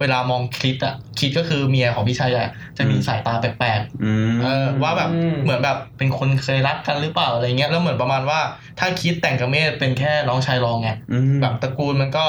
[0.00, 5.10] เวลามองคลิปอะคลิปก็คือเมียของพี่ชายอะจะมีอืมสายตาแปลกอืมๆเออว่าแบบ
[5.42, 8.40] เหมือนแบบเป็นคนเคยรักกันหรือเปล่าอะไรเงี้ยแล้วเหมือนประมาณว่า
[8.78, 12.24] ถ้าคิดแต่งกับเมธเป็นแค่น้องชายรองไงอืมแบบตระกูลมันก็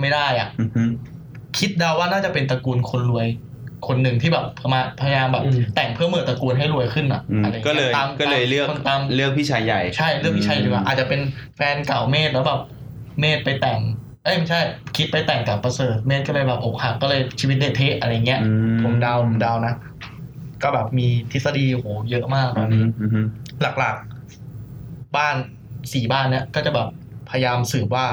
[0.00, 0.90] ไม่ได้อะอืมอืม
[1.58, 3.26] คิดเดาว่าน่าจะเป็นตระกูลคนรวย
[3.86, 11.20] คนหนึ่งที่แบบพมาพยายามแบบอืมแต่งเพื่อเหมือนตระกูลให้รวยขึ้นอะอืมอะไรงี้ก็เลยตามก็เลยเลือกคนตามเลือกพี่ชายใหญ่ใช่เรื่องพี่ชัยดีกว่าอาจจะเป็น
[11.56, 12.60] แฟนเก่าเมธแล้วแบบ
[13.20, 13.80] เมธไปแต่ง
[14.24, 14.60] เอ้ยไม่ใช่
[14.96, 18.50] คิดไปแต่งกับประเสริฐเมธก็เลยแบบอกหักก็เลยชีวิตเดทเทะอะไรเงี้ยอื
[18.82, 19.74] ผมเดาผมเดานะ
[20.62, 23.26] ก็แบบมีทฤษฎีโหเยอะมากตอือนมนี้อืมอืม
[23.78, 25.36] หลักๆ บ้าน
[25.92, 26.88] สี่บ้านเนี้ยก็จะแบบ
[27.30, 28.06] พยายามสืบว่า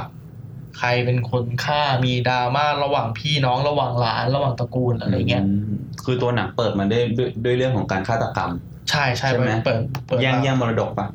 [0.77, 5.73] ใครเป็นคนฆ่ามีดราม่าระหว่างพี่น้องระหว่างหลานระหว่างตระกูลอะไรเงี้ยม
[6.03, 8.51] คือตัวหนังเปิดมาด้วยด้วยด้วยเรื่องของการฆาตกรรม
[8.89, 11.07] ใช่ใช่ใช่ไหมเปิดเปิดแย่งมาแย่งมรดกปะ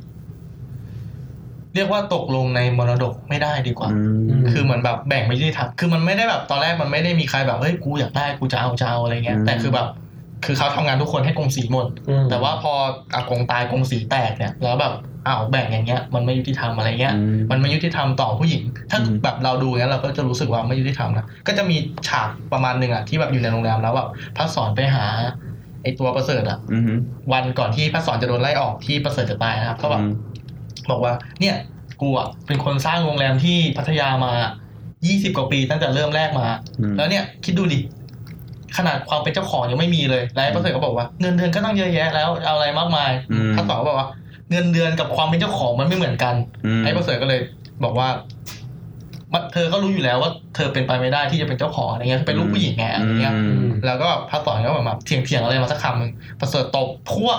[1.75, 3.99] เรียกว่าตกลงในมรดกไม่ได้ดีกว่าอื
[4.41, 9.87] มคือเหมือนแบบแบ่งไม่ยุติธรรมคือมันไม่ได้แบบตอนแรกมันไม่ได้มีใครแบบเฮ้ยกูอยากได้กูจะเอาจะเอาอะไรเงี้ยอืมแต่คือแบบ
[10.45, 12.73] คือเขาทำงานทุกคนให้กงสีหมดอืมแต่ว่าพอ
[13.15, 14.93] อากงตายกงสีแตกเนี่ย แล้วแบบ
[15.27, 21.77] อ้าวแบ่งอย่างเงี้ย มันไม่ยุติธรรมอะไรเงี้ยอืมมันไม่ยุติธรรมต่อผู้หญิง ถ้าอืมแบบเราดูอย่างนี้ยเราก็จะรู้สึกว่าไม่ยุติธรรมนะก็จะมี
[22.09, 25.05] ฉากประมาณหนึ่งอะที่แบบอยู่ในโรงแรมแล้วแบบพระสอนไปหา
[25.83, 26.83] ไอตัวประเสริฐอะอืม
[27.33, 30.13] วันก่อนที่พระสอนจะโดนไล่ออกที่ประเสริฐจะตายนะครับก็แบบอืม
[30.91, 31.57] บอกว่า เนี่ย
[32.01, 34.33] กูอะเป็นคนสร้างโรงแรมที่พัทยามา
[34.85, 36.47] 20กว่าปีตั้งแต่เริ่มแรกมา
[36.81, 37.79] อืมแล้วเนี่ยคิดดูดิ
[38.77, 44.09] ขนาดความเป็นเจ้าของยังไม่มีเลย แล้วไอ้ประเสริฐก็บอกว่าเงินเดือนก็ต้องเยอะแยะแล้วเอาอะไรมากมายอืมพระสอนก็บอกว่า
[44.51, 46.35] เงินเดือนกับความเป็นเจ้าของมันไม่เหมือนกัน
[46.81, 47.41] มไอ้ประเสริฐก็เลย
[47.85, 48.09] บอกว่า
[49.33, 57.39] มันเธอก็รู้อยู่แล้วว่าเธอเป็นไปไม่ได้ที่จะเป็นเจ้าของอะไรเงี้ยเป็นลูกผู้หญิงไงอะไรเงี้ยอืมแล้วก็พระสอนก็แบบมาเถียงเถียงๆอะไรมาสักคำหนึ่งประเสริฐตบพวก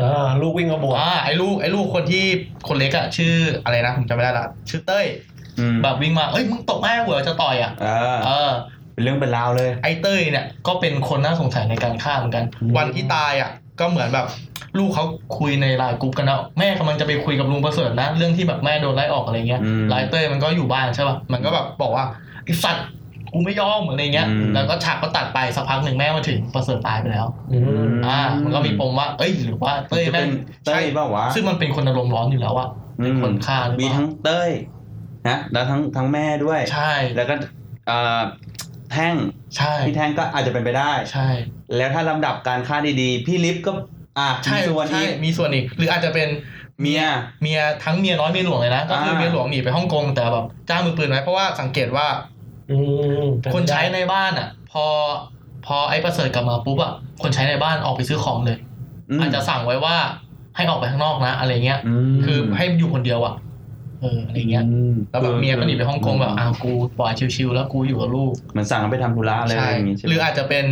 [0.00, 2.24] อ่าลูกวิ่งมาบวกอ่าไอ้ลูกไอ้ลูกคนที่
[2.68, 3.34] คนเล็กอะชื่อ
[3.64, 5.06] อะไรนะผมจำไม่ได้ละชื่อเต้ย
[5.58, 8.50] อืมแบบวิ่งมาเอ้ยมึงตบแม่หัวจะต่อยอะเออเออ
[8.94, 14.26] เป็นเรื่องเป็นราวเลย ไอ้เต้ยเนี่ยก็เป็นคนน่าสงสัยในการฆ่าเหมือนกันอืมวันที่ตายอะ ก็เหมือนแบบ
[14.78, 15.04] ลูกเขา
[15.38, 22.04] คุยในไลน์กรุ๊ปกันนะแม่กำลังจะไปคุยกับลุงประเสริฐนะเรื่องที่แบบแม่โดนไล่ออกอะไรเงี้ยอืมไลน์เต้ยมันก็อยู่บ้านใช่ป่ะมันก็แบบบอกว่า
[22.44, 22.86] ไอ้สัตว์
[23.32, 27.58] กูไม่ยอมอะไรเงี้ยอืมแล้วก็ฉากก็ตัดไปสักพักหนึ่งแม่มาถึงประเสริฐตายไปแล้วอื
[27.88, 30.32] มอ่า มันก็มีปมว่า เอ้ยหรือว่าเต้ยจะแม่เป็นง
[30.66, 32.68] เต้ยเปล่าวะซึ่งมันเป็นคนอารมณ์ร้อนอยู่แล้วอะ
[33.02, 34.50] เป็นคนฆ่าหรือมีเปล่าทั้งเต้ย
[35.28, 37.34] นะแล้วทั้งทั้งแม่ด้วยใช่แล้วก็
[37.86, 38.20] เอ่อ
[38.92, 39.14] แท่ง
[39.56, 41.28] ใช่พี่แท่งก็อาจจะเป็นไปได้ใช่
[41.76, 43.72] แล้วถ้าลำดับการฆ่าดีๆ พี่ลิฟก็
[44.18, 46.28] อะใช่มีส่วนใช่อีกมีส่วนอีก หรืออาจจะเป็น
[46.80, 47.02] เมีย
[47.42, 52.06] เมียทั้งเมียน้อยเมียหลวงเลยนะก็คืออ่าเมียหลวงหนีไปฮ่องกงแต่แบบจ้างมือปืนไว้เพราะว่าสังเกตว่า
[52.70, 52.76] อื
[53.22, 54.86] มเป็ไปคนใช้ได้ในบ้านอะ พอ
[55.66, 58.58] พอไอ้ประเสริฐกลับมาปุ๊บอะคนใช้ในบ้านออกไปซื้อของเลย
[59.16, 59.96] มอาจจะสั่งไว้ว่า
[60.56, 61.80] ให้ออกไปข้างนอกนะ อะไรเงี้ย
[62.12, 63.34] มคือให้อยู่คนเดียวอะ
[64.00, 70.64] เอออะไรเงี้ยอืมแล้วแบบเมียก็หนีไปฮ่องกงแบบอ้าวกูปล่อยชิวๆแล้วกูอยู่กับลูกเหมือนสั่งให้ไปทำธุระอะไรใช่อย่างงี้ใช่ไหมหรืออาจจะเป็น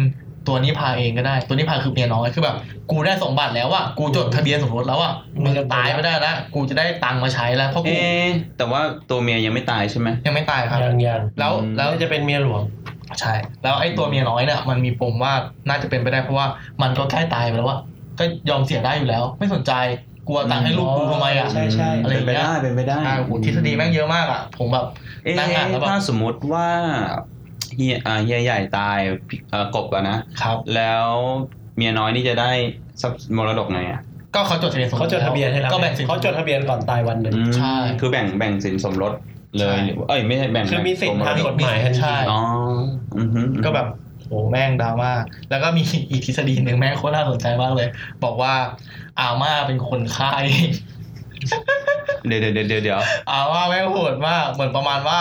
[0.47, 2.57] ตัวนิพาเองก็ได้ ตัวนิพาคือเมียน้อยคือแบบ
[2.91, 5.13] กูได้สมบัติแล้วอะกูจดทะเบียนสมรสแล้วอะ
[5.45, 12.63] มึงจะตายไม่ได้แล้วกูจะได้ตังค์มาใช้แล้วเพราะกูเอ๊ะแต่ว่าตัวเมียยังไม่ตายใช่ไหมยังไม่ตายครับยังยังแล้วอืมแล้วน่าจะเป็นเมียหลวง
[13.21, 15.33] ใช่ แล้วไอ้ตัวเมียน้อยเนี่ยมันมีปมว่า
[15.69, 16.47] น่าจะเป็นไปได้เพราะว่า
[16.83, 17.79] มันก็ใกล้ตายไปแล้วว่า
[18.19, 19.73] ก็ยอมเสียได้อยู่แล้ว ไม่สนใจ
[20.29, 24.87] กลัวตังค์ให้ลูกกูทำไมอะใช่ใช่อะไรอเป็นย่างไปเงี้ยได้เป็นไปได้ใช่โอ้โหทฤษฎีแม่งเยอะมากอะ ผมแบบ
[25.25, 26.69] เอ๊ะนั่งอ่านแล้วแบบถ้าสมมุติว่า
[27.77, 28.99] เฮียอ่าเฮียใหญ่ตาย
[29.29, 31.07] พี่เอ่อกบอะนะครับ แล้ว
[31.77, 32.51] เมียน้อยนี่จะได้
[33.03, 34.01] ทรัพย์มรดกไงอะ
[34.35, 39.13] ก็เขาจดทะเบียนสมรสเขาจดทะเบียนให้แล้วก็แบ่งสินเขาจดทะเบียนก่อนตายวันหนึ่งอืมใช่คือแบ่งแบ่งสินสมรส
[39.59, 42.41] เลยใช่หรือว่าเอ้ยไม่ใช่แบ่งคือมีสิทธิ์แบ่ทางตัวมรกดฎหมายทันทีใช่อ๋อ
[43.19, 43.87] อือฮึก็แบบ
[44.29, 45.13] โอ้แม่งดราม่า
[45.51, 47.89] แล้วก็มีอีกทฤษฎีหนึ่งแม่งโคตรน่าสนใจมากเลย
[48.25, 48.53] บอกว่า
[49.21, 50.71] อาม่าเป็นคนฆ่าเอง
[52.27, 53.01] เดี๋ยวเดี๋ยวเดี๋ยวเดี๋ยว
[53.31, 55.21] อาม่าแม่งโหดมากเหมือนประมาณว่า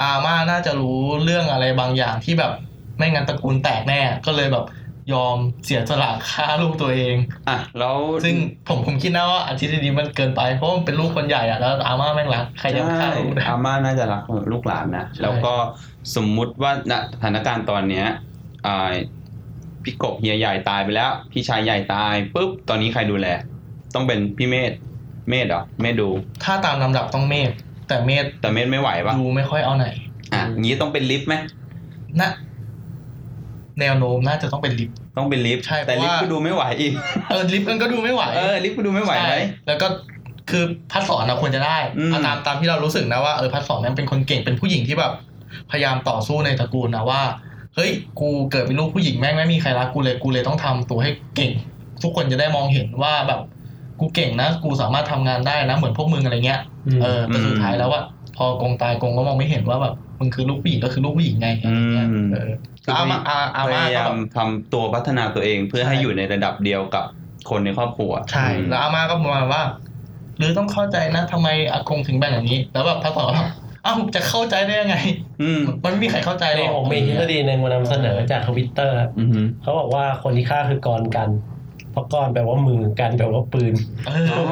[0.00, 2.52] อาม่าน่าจะรู้เรื่องอะไรบางอย่างที่แบบ
[2.98, 4.64] ไม่งั้นตระกูลแตกแน่ ก็เลยแบบ
[5.12, 7.16] ยอมเสียสละฆ่าลูกตัวเอง
[7.48, 8.34] อะแล้วซึ่ง
[8.68, 14.22] ผมผมคิดนะว่าอาทิตย์นี้มันเกินไปเพราะมันเป็นลูกคนใหญ่อะแล้วอาม่าแม่งรักใครจะมาฆ่าใช่ลูกได้อาม่าน่าจะรัก
[14.52, 15.54] ลูกหลานนะใช่แล้วก็
[16.16, 18.06] สมมุติว่าณสถานการณ์ตอนเนี้ย
[18.66, 18.90] อ่า
[19.84, 23.26] พี่กบเฮียใหญ่ตายไปแล้ว พี่ชายใหญ่ตายปุ๊บตอนนี้ใครดูแล
[23.94, 24.72] ต้องเป็นพี่เมธ
[25.30, 26.08] เมธเหรอเมธดู
[26.44, 27.50] ถ้าตามลำดับต้องเมธ
[27.88, 29.86] แต่เมธแต่เมธไม่ไหวปะดูไม่ค่อยเอาไหน
[30.32, 31.34] อะงี้ต้องเป็นลิฟต์ไหม
[32.20, 32.30] นะ
[33.80, 36.92] แนวโน้มน่าจะต้องเป็นลิฟต์ต้องเป็นลิฟต์ใช่แต่เพราะลิฟต์ก็ดูไม่ไหวอีก
[37.30, 39.86] เออลิฟต์มันก็ดูไม่ไหวเออลิฟต์ก็ดูไม่ไหวไหมใช่แล้วก็
[40.50, 45.12] คือภัสสรนะควรจะได้อืมเอาตามตามที่เรารู้สึกนะว่าเออภัสสรนั้นเป็นคนเก่งเป็นผู้หญิงที่แบบ
[45.70, 47.20] พยายามต่อสู้ในตระกูลนะว่า
[47.76, 47.90] เฮ้ย
[48.20, 51.52] กูเกิดเป็นลูกผู้หญิงแม่งไม่มีใครรักกูเลยกูเลยต้องทำตัวให้เก่ง
[52.02, 53.40] ทุกคนจะได้มองเห็นว่าแบบ
[54.00, 56.60] กูเก่งนะ กูสามารถทำงานได้นะ เหมือนพวกมึงอะไรเงี้ย
[57.02, 58.04] เออแต่สุดท้ายแล้วอะ
[58.36, 62.52] พอกงตายกงก็มองไม่เห็นว่าแบบมึงคือลูกผู้หญิงก็คือลูกผู้หญิงไงอะไรเงี้ยอืมเออ
[62.82, 67.04] แล้วอามาอาอาพม่ายาก็ยาแบมบทำตัวพัฒนาตัวเองเพื่อใช่ให้อยู่ในระดับเดียวกับ
[67.50, 69.62] คนในครอบครัว ใช่อืมแล้วอาม่าก็ประมาณว่า
[70.38, 73.34] หรือต้องเข้าใจนะทำไมอากงถึงแบ่งอย่างนี้ แล้วแบบพระสอน
[73.84, 74.96] ว่าอ้าวจะเข้าใจได้ยังไง
[75.42, 81.28] อืมมันไม่มีใครเข้าใจหรนี่อกผมมีทฤษฎีหนึ่งมานำเสนอจากทวิตเตอร์อืมเขาบอกว่าคนที่ฆ่าคือกรกัน
[81.92, 83.74] เพราะกรแปลว่ามือกันแปลว่าปืน
[84.06, 84.44] เอออ๋อ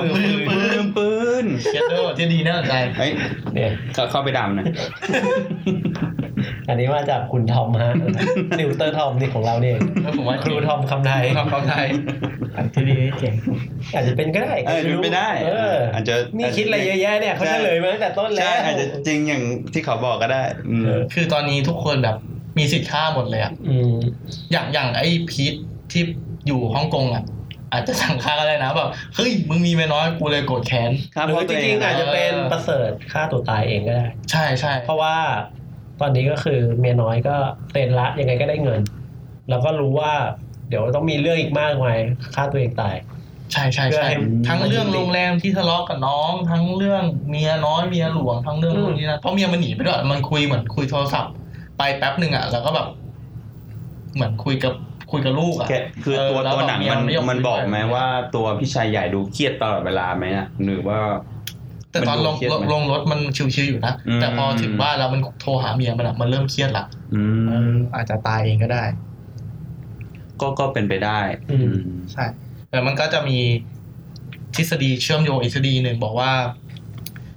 [0.00, 3.12] มือปืปืนนปืน ขึ้นเชดโดที่ดีน่าสนใจเฮ้ย
[3.54, 4.66] เนี่ยเข้าเข้าไปดำหนะ
[6.68, 7.92] อันนี้มาจากคุณทอมฮะ
[8.58, 11.86] นิวเตอร์ทอมนี่ของเราเนี่ยแล้วผมว่าครูทอมคำไทยทำเขาไทย
[12.74, 13.34] ที่ดีเก่ง
[13.94, 22.16] อาจจะเป็นก็ได้เออเป็นไปได้เอออาจจะนี่คิดอะไรเยอะแยะเนี่ยเขาใช่เฉลยมาตั้งแต่ต้นแล้ใช่วอาจจะจริงอย่างที่เขาบอกก็ได้อืมเออคือตอนนี้ทุกคนแบบ
[22.58, 23.94] มีสิทธิ์ฆ่าหมดเลยอะอืม
[24.52, 25.54] อย่างอย่างไอ้พีท
[25.92, 26.02] ที่
[26.46, 27.22] อยู่ฮ่องกงอะ
[27.76, 35.16] อาจจะสั่งฆ่าก็ได้นะแบบเฮ้ยมึงมีเมียน้อยกูเลยโกรธแค้นครับหรือเพาะจตัวเริงๆอาจจะเป็นเออประเสริฐฆ่าตัวตายเองก็ได้ ใช่ใช่เพราะว่า
[36.00, 37.36] ตอนนี้ก็คือเมียน้อยก็
[37.70, 38.80] เซ็นละยังไงก็ได้เงิน
[39.50, 40.12] แล้วก็รู้ว่า
[40.68, 41.98] เดี๋ยวต้องมีเรื่องอีกมากมาย
[42.34, 42.96] ฆ่าตัวเองตาย
[43.52, 44.16] ใช่ใช่เพื่อใช่ให้
[44.48, 51.32] ทั้งเรื่องมันยุติโรงแรมที่ทะเลาะกับน้อง ทั้งเรื่องเมียน้อยเมียหลวงทั้งเรื่องอืมนู่นนี่นะเพราะเมียมันหนีไปด้วยมันคุยเหมือนคุยโทรศัพท์
[51.78, 52.88] ไปแป๊บหนึ่งอะแล้วก็แบบ
[54.14, 54.74] เหมือนคุยกับ
[55.10, 60.98] คุยกับลูกอะแกคือตัวเออแล้วตัวหนังมันแบบเมียมันไม่ยอมมันบอกคุยด้วยไหมว่าตัวพี่ชายใหญ่ดูเครียดตลอดเวลาไหมนะหรือว่า
[61.90, 66.84] แต่ตอนลงมันดูเครียดไหมลงรถมันชิวๆอยู่นะอืมแต่พอถึงบ้านแล้วมันโทรหาเมียมันอะมันเริ่มเครียดละ
[67.14, 67.22] อื
[67.72, 68.84] มอาจจะตายเองก็ได้
[70.40, 71.18] ก็ก็เป็นไปได้
[71.50, 71.72] อืม
[72.12, 72.24] ใช่
[72.70, 73.38] แต่มันก็จะมี
[74.56, 76.30] ทฤษฎีเชื่อมโยงอีกทฤษฎีหนึ่งบอกว่า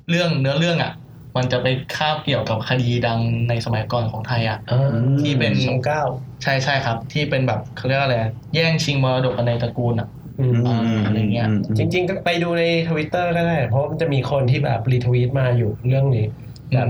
[0.09, 0.91] เรื่องเนื้อเรื่องอะ
[1.37, 3.19] มันจะไปคาบเกี่ยวกับคดีดัง
[3.49, 6.03] ในสมัยก่อนของไทยอะอ่าที่เป็นสองเก้า
[6.43, 8.17] ใช่ใช่ครับ ที่เป็นแบบเขาเรียกว่าอะไร
[8.55, 10.07] แย่งชิงมรดกกันในตระกูลอะ
[10.39, 16.25] อืมอ่าอะไรเงี้ยจริง ๆ ก็ไปดูในทวิตเตอร์ก็ได้ เพราะมันจะมีคนที่แบบ retweet มาอยู่เรื่องนี้
[16.73, 16.89] แบบ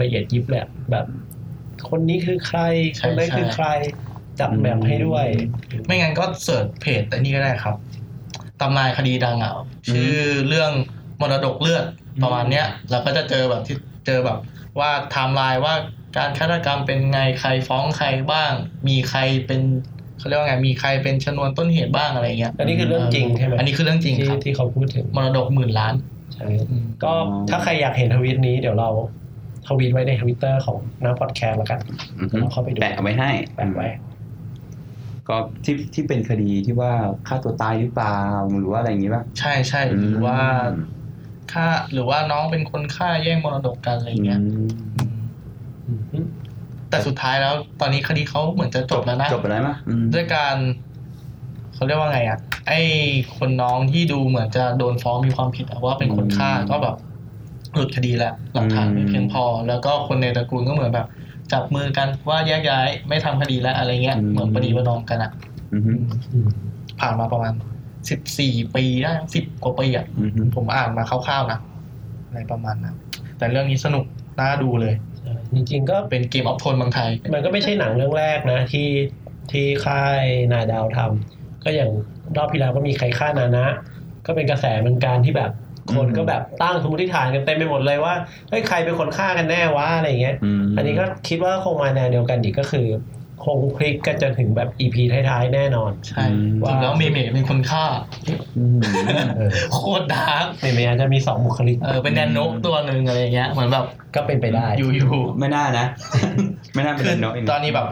[0.00, 1.06] ละเอียดยิบเลยอะแบบ
[1.88, 2.60] คนนี้คือใคร
[2.96, 3.66] ใช่คนนั้นใช่คือใคร
[4.40, 5.26] จับแบบให้ด้วย
[5.86, 7.76] ไม่งั้นก็ search page แต่นี่ก็ได้ครับ
[8.60, 9.52] ตำนานคดีดังอะ
[9.90, 10.14] ชื่อ
[10.48, 10.70] เรื่อง
[11.20, 11.84] มรดกเลือด
[12.22, 14.38] ประมาณเนี้ยเราก็จะเจอแบบที่เจอแบบ
[14.78, 15.74] ว่าไทม์ไลน์ว่า
[16.16, 18.52] การฆาตกรรมเป็นไงใครฟ้องใครบ้าง
[18.88, 19.60] มีใครเป็น
[20.18, 25.94] เขาเรียกว่าไงมีใครเป็นชนวนต้นเหตุบ้างอะไรเงี้ยอันนี้คือเรื่องจริงใช่ไหมอันนี้คือเรื่องจริงที่ครับที่เขาพูดถึงมรดกหมื่นล้าน
[26.34, 26.46] ใช่
[27.04, 27.12] ก็
[27.50, 28.90] ถ้าใครอยากเห็นทวีตนี้เดี๋ยวเรา
[29.66, 31.80] ทวีตไว้ในทวิตเตอร์ของหน้าพอดแคสต์แล้วกัน
[32.20, 33.88] อือฮึเราเข้าไปดูแปะเอาไว้ให้แปะไว้
[35.28, 36.92] ก็ที่ที่เป็นคดีที่ว่า
[37.28, 38.18] ฆ่าตัวตายหรือเปล่า
[38.58, 40.38] หรือว่าอะไรอย่างงี้ป่ะใช่ใช่หรือว่า
[41.52, 44.68] ฆ่าหรือว่าน้องเป็นคนฆ่าแย่งมรดกกันอะไรเงี้ยอืม
[45.86, 46.26] อืมอืม
[46.90, 50.56] แต่สุดท้ายแล้ว ตอนนี้คดีเขาเหมือนจะจบแล้วนะจบไปแล้วมั้ยอืมด้วยการ
[51.74, 52.38] เขาเรียกว่าไงอะ
[52.68, 52.80] ไอ้
[53.38, 56.96] คนน้องที่ดูเหมือนจะโดนฟ้องมีความผิดอะว่าเป็นคนฆ่าก็แบบ
[57.74, 61.06] หลุดคดีแล้วหลักฐานไม่เพียงพอ แล้วก็คนในตระกูลก็เหมือนแบบ
[61.52, 65.30] จับมือกันว่าแยกย้ายไม่ทำคดีแล้วอะไรเงี้ยเหมือนปฏิบัตินอมกันอะ
[65.72, 65.92] อือฮึ
[66.32, 66.46] อืม
[67.00, 67.52] ผ่านมาประมาณ
[68.10, 71.58] สิบสี่ปีได้สิบกว่าปีอะอือฮึผมอ่านมาคร่าวๆนะ
[72.26, 72.96] อะไรประมาณนั้น
[73.38, 74.04] แต่เรื่องนี้สนุก
[74.40, 78.88] น่าดูเลยใช่จริงๆก็เป็นเกมออฟโทนเมืองไทย มันก็ไม่ใช่หนังเรื่องแรกนะ ที่
[79.52, 80.22] ที่ค่าย
[80.52, 81.90] นายดาวทำก็อย่าง
[82.36, 83.66] รอบที่แล้วก็มีใครฆ่านานะ
[84.26, 85.50] ก็เป็นกระแสเหมือนกันที่แบบ
[85.94, 88.14] คนก็แบบตั้งสมมติฐานกันเต็มไปหมดเลยว่า
[88.48, 92.86] เฮ้ยใครเป็นคนฆ่ากันแน่วะอะไรอย่างเงี้ยมอันนี้ก็คิดว่าคงมาแนวเดียวกันอีกก็คือ
[93.44, 97.84] คงพลิกกันจนถึงแบบ EP ท้ายๆ แน่นอน ใช่อืมจริงแล้วเหม่เหมเป็นคนฆ่า
[98.56, 98.78] อืม
[99.36, 103.84] เออโคตร dark ไม่ไม่อาจจะมีสองบุคลิก เออ เป็นแดนนกตัวหนึ่งอะไรเงี้ย เหมือนแบบ
[104.14, 105.86] ก็เป็นไปได้ อยู่อยู่ไม่น่านะ
[106.74, 107.86] ไม่น่าเป็นคือเนาะตอนนี้แบบ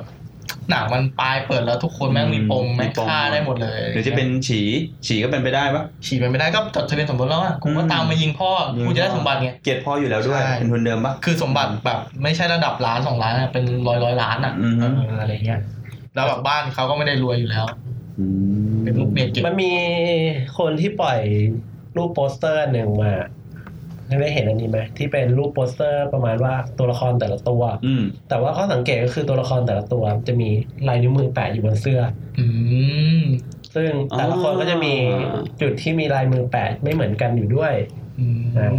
[0.71, 4.61] หนังมันปลายเปิดแล้วทุกคนแม่งมีปมอืมแม่งมีปมฆ่าได้หมดเลยหรือจะเป็นฉี
[5.07, 8.51] ฉีก็เป็นไปได้ปะฉีไปไม่ได้ก็จดทะเบียนสมรสแล้วอะกูก็อืมตามมายิงพ่อ
[8.87, 15.61] กูจะได้สมบัติไงเกลียดพ่ออยู่แล้วด้วยใช่เป็นทุนเดิมปะคือสมบัติแบบไม่ใช่ระดับล้านสองล้านอะเป็นร้อยร้อยล้านอะอืมเอออะไรเงี้ย
[16.15, 17.65] แล้วแบบบ้านเขาก็ไม่ได้รวยอยู่แล้ว
[18.19, 18.25] อื
[18.73, 19.73] มเป็นลูกเมียเก็บมันมี
[20.59, 21.21] คนที่ปล่อย
[21.97, 23.13] รูปโปสเตอร์หนึ่งมา
[24.21, 30.49] ได้เห็นอันนี้ไหมที่เป็นรูปโปสเตอร์ประมาณว่าตัวละครแต่ละตัว อืมแต่ว่าข้อสังเกตก็คือตัวละครแต่ละตัวจะมี
[30.89, 32.01] ลายนิ้วมือแปะอยู่บนเสื้อ
[32.39, 32.47] อื
[33.21, 33.23] ม
[33.75, 34.95] ซึ่งแต่ละคนก็จะมี
[35.61, 37.75] จุดที่มีลายมือแปะไม่เหมือนกันอยู่ด้วย
[38.21, 38.71] อืมอ่า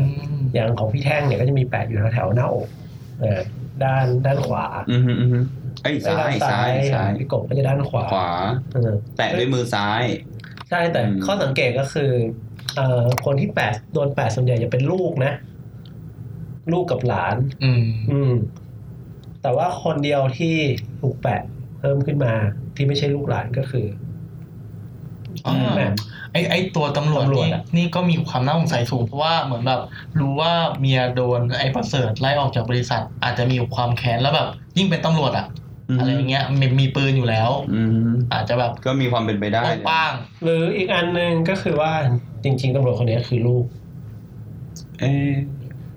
[0.54, 2.68] อย่างของพี่แท่งเนี่ยก็จะมีแปะอยู่แถวๆหน้าอก
[3.22, 3.40] เออ
[3.84, 5.30] ด้านด้านขวาอืมอืม
[5.84, 8.32] ไอ้ยด้ซ้ายนซ้ายซ้ายพี่กบก็จะด้านขวาขวา
[8.74, 10.02] เออแตะด้วยมือซ้าย
[10.70, 12.12] ใช่แต่อืมข้อสังเกตก็คือ
[12.76, 15.34] เอ่อคนที่แปะโดนแปะส่วนใหญ่จะเป็นลูกนะ
[16.72, 18.34] ลูกกับหลาน อืม อืม
[19.42, 20.56] แต่ว่าคนเดียวที่
[21.02, 21.42] ถูกแปะ
[21.80, 22.34] เพิ่มขึ้นมา
[22.76, 23.86] ที่ไม่ใช่ลูกหลานก็คือ
[25.46, 25.94] อ๋อแหม่ม
[26.32, 29.82] ไอไอตัวตำรวจตำรวจนี่อะ นี่ก็มีความน่าสงสัยสูงเพราะว่าเหมือนแบบ
[30.20, 34.48] รู้ว่าเมียโดนไอประเสริฐไล่ออกจากบริษัท อาจจะมีความแค้นแล้วแบบ
[34.78, 35.46] ยิ่งเป็นตำรวจอะ
[35.90, 40.12] อืมอะไรอย่างเงี้ยมีมีปืนอยู่แล้ว อืมอาจจะแบบก็มีความเป็นไปได้โป้งป้าง
[40.44, 41.94] หรืออีกอันหนึ่งก็คือว่า
[42.44, 43.66] จริง ๆตำรวจคนนี้คือลูก
[45.00, 45.34] เอ๊ะ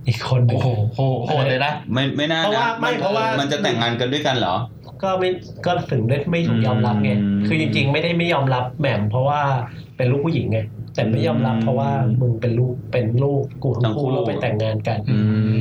[0.07, 4.55] อีกคนหนึ่โอ้งโหโหโหดเลยนะ ไม่ไม่น่าเพราะนะว่าไม่นเพราะว่ามั นจะแต่งงานกันด้วยกันเหรอ
[5.03, 5.28] ก็ไม่
[5.66, 9.40] ก็ถึงได้ไม่ถูกยอมรับไง อืมคือจริง ๆ ไม่ได้ไม่ยอมรับแหม่มเพราะว่า
[9.97, 10.59] เป็นลูกผู้หญิงไง
[10.95, 11.90] แต่ไม่ยอมรับเพราะว่า
[12.20, 15.18] มึงเป็นลูกเป็นลูกกูทั้งคู่แล้วไปแต่งงานกัน อื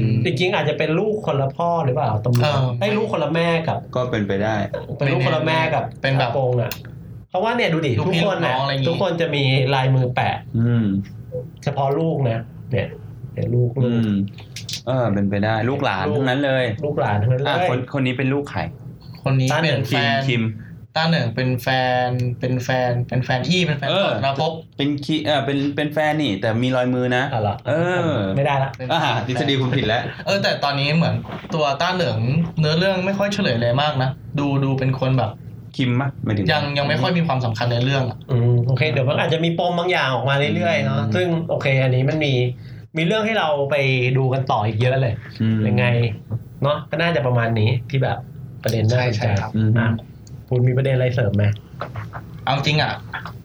[0.08, 4.56] ม จริงๆอาจจะเป็นลูกคนละพ่อหรือเปล่าตำรวจเออไอ้ยลูกคนละแม่กับก็เป็นไปได้
[4.98, 6.72] เป็นลูกคนละแม่กับเป็นแบบ อาโกงอะ
[7.34, 9.44] เพราะว่าเนี่ยดูดิลูกทุกพี่คนลูกน้นะองอะไรอย่างงี้ทุกคนจะมี
[9.76, 10.86] ลายมือแปะอืม
[11.64, 12.40] เฉพาะลูกนะ
[12.72, 12.88] เนี่ย
[13.34, 14.14] เนี่ยลูกอืลูกม
[14.88, 18.62] เออเป็นไปได้ลูกหลานทั้งนั้นเลย ลูกหลานทั้งนั้นเลอะยคนคนนี้เป็นลูกใคร
[19.24, 20.44] คนนี้ต้าเหนิเป็งนแฟคิมนคิม
[20.96, 21.68] ต้าเหนึ่งเป็นแฟ
[22.06, 22.08] น
[22.40, 27.72] เป็นแฟนเป็นแฟนที่เป็นแฟนเออนะพบเป็นคิเออเป็นเป็นแฟนนี่ แต่มีรอยมือนะอะเหรอเอ
[28.08, 31.16] อ ไม่ได้ละเป็นอ่าทฤษฎีคุณผิดแล้ว เออ แต่ตอนนี้เหมือน
[31.54, 32.20] ตัวต้าเหลือง
[32.60, 34.10] เนื้อเรื่องไม่ค่อยเฉลยเลยมากนะ
[34.40, 35.32] ดูดูเป็นคนแบบ
[35.76, 42.34] คิมมะไม่ถึงยังยังไม่ค่อยมีความสำคัญในเรื่องอะอืมโอเคเดี๋ยวมันอาจจะมีปมบางอย่างออกมาเรื่อยๆเนาะอืมซึ่งโอเค อันนี้มันมี
[42.98, 43.76] มีเรื่องให้เราไป
[44.18, 45.86] ดูกันต่ออีกเยอะเลยอืมยังไง
[46.64, 48.18] เนาะก็น่าจะประมาณนี้ที่แบบ
[48.64, 49.90] ประเด็นน่าสนใจอืมอะ
[50.50, 51.46] คุณมีประเด็นอะไรเสริมไหม
[52.44, 52.92] เอาจริงอะ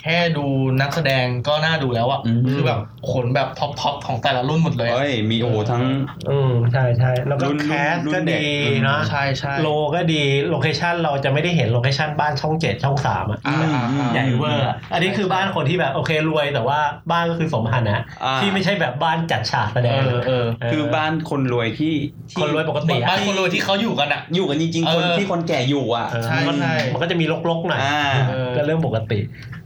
[0.02, 0.46] แค่ดู
[0.80, 2.80] นักแสดงก็น่าดูแล้วอะอืมคือแบบ
[3.10, 5.82] ขนแบบท็อปทอปของแต่ละรุ่นหมดเลยอะเอ้ยมีโอ้โหทั้ง
[6.30, 16.80] อืมใช่ใช่แล้วก็รุ่นแคสรุ่นก็เด็ก ดีอืมเนาะใช่ใช่โลก็ดี location เราจะไม่ได้เห็น location บ้านช่องเจ็ดช่องสามอะอ่าอ่าอ่า ใหญ่เวอร์อะอันนี้คือบ้านคนที่แบบโอเครวยแต่ว่า
[17.10, 21.94] บ้านก็คือสมฐานะอ่า ที่ไม่ใช่แบบบ้านจัดฉากแสดเองอเออเออคือบ้านคนรวยที่
[22.30, 29.20] ที่คนรวยปกติอะบ้านคนรวยที่เขาอยู่กันอะอยู่กันจริงๆคนเออ ที่คนแก่อยู่อะ เออใช่มันใช่ มันก็จะมีลกๆหน่อยอ่า เออก็เรื่องปกติ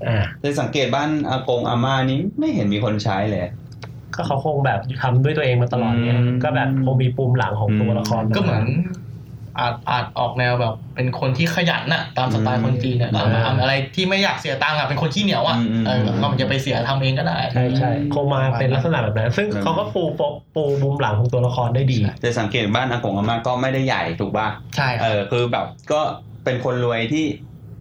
[0.08, 3.44] อ่าแต่สังเกตบ้านอากงอาม่านี้ไม่เห็นมีคนใช้เลย
[4.14, 8.64] ก็เขาคงแบบทำด้วยตัวเองมาตลอดเนี่ยอืมก็แบบคงมีปุ่มหลังของตัวละครก็เหมือน
[9.58, 26.00] อาจอาจออกแนวแบบเป็นคนที่ขยันน่ะตามสไตล์คนจีนเนี่ยอืมทำอะไรที่ไม่อยากเสียตังค์อะเป็นคนขี้เหนียวอะอืมอืมเออก็มันจะไปเสียทำเองก็ได้ใช่ใช่คงมาเป็นลักษณะแบบนั้นซึ่งอืมเขาก็ปูปูปูมุมหลังของตัวละครได้ดีแต่สังเกตบ้านอากงอาม่าก็ไม่ได้ใหญ่ถูกป่ะใช่เออคือแบบก็
[26.44, 27.24] เป็นคนรวยที่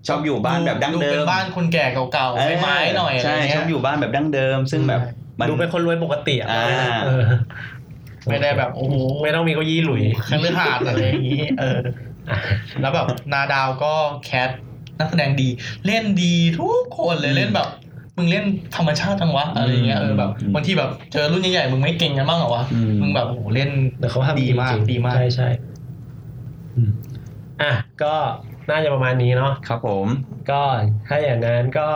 [0.07, 5.01] ชอบอยู่บ้านแบบดั้งเดิเป็มนบ้านคนแก่เก่าๆไม้ๆหน่อยอะไรใช่เงี้ชอยบอยู่บ้านแบบดั้งเดิม ซึ่งแบบ
[5.39, 6.65] มันดูเป็นคนรวยปกติอะอ่า
[7.03, 7.23] เออ
[8.27, 11.79] ไม่ได้แบบโอ้โหไม่ต้องมีเก้าอี้หลุยคฤหาสน์อะไรอย่างนี้ เออ
[12.81, 13.93] แล้วแบบนาดาวก็
[14.25, 14.49] แคส
[14.99, 15.49] นักแสดงดี
[15.85, 17.67] เล่นดีทุกคนเลยอืมเล่นแบบ
[18.17, 18.45] มึงเล่น
[18.75, 25.49] ธรรมชาติจังวะอะไรอย่างเงี้ยเออแบบอืมบางทีแบบเจอรุ่นใหญ่ๆมึงไม่เก่งกันบ้างเหรอวะอืมมึงแบบโอ้โหเล่นแต่เขาทำดีมากจริงๆดีมากใช่ใช่
[27.61, 28.15] อืมอะก็
[28.69, 30.07] น่าจะประมาณนี้เนาะครับผม
[30.51, 30.61] ก็
[31.07, 31.89] ถ้าอย่างนั้นก็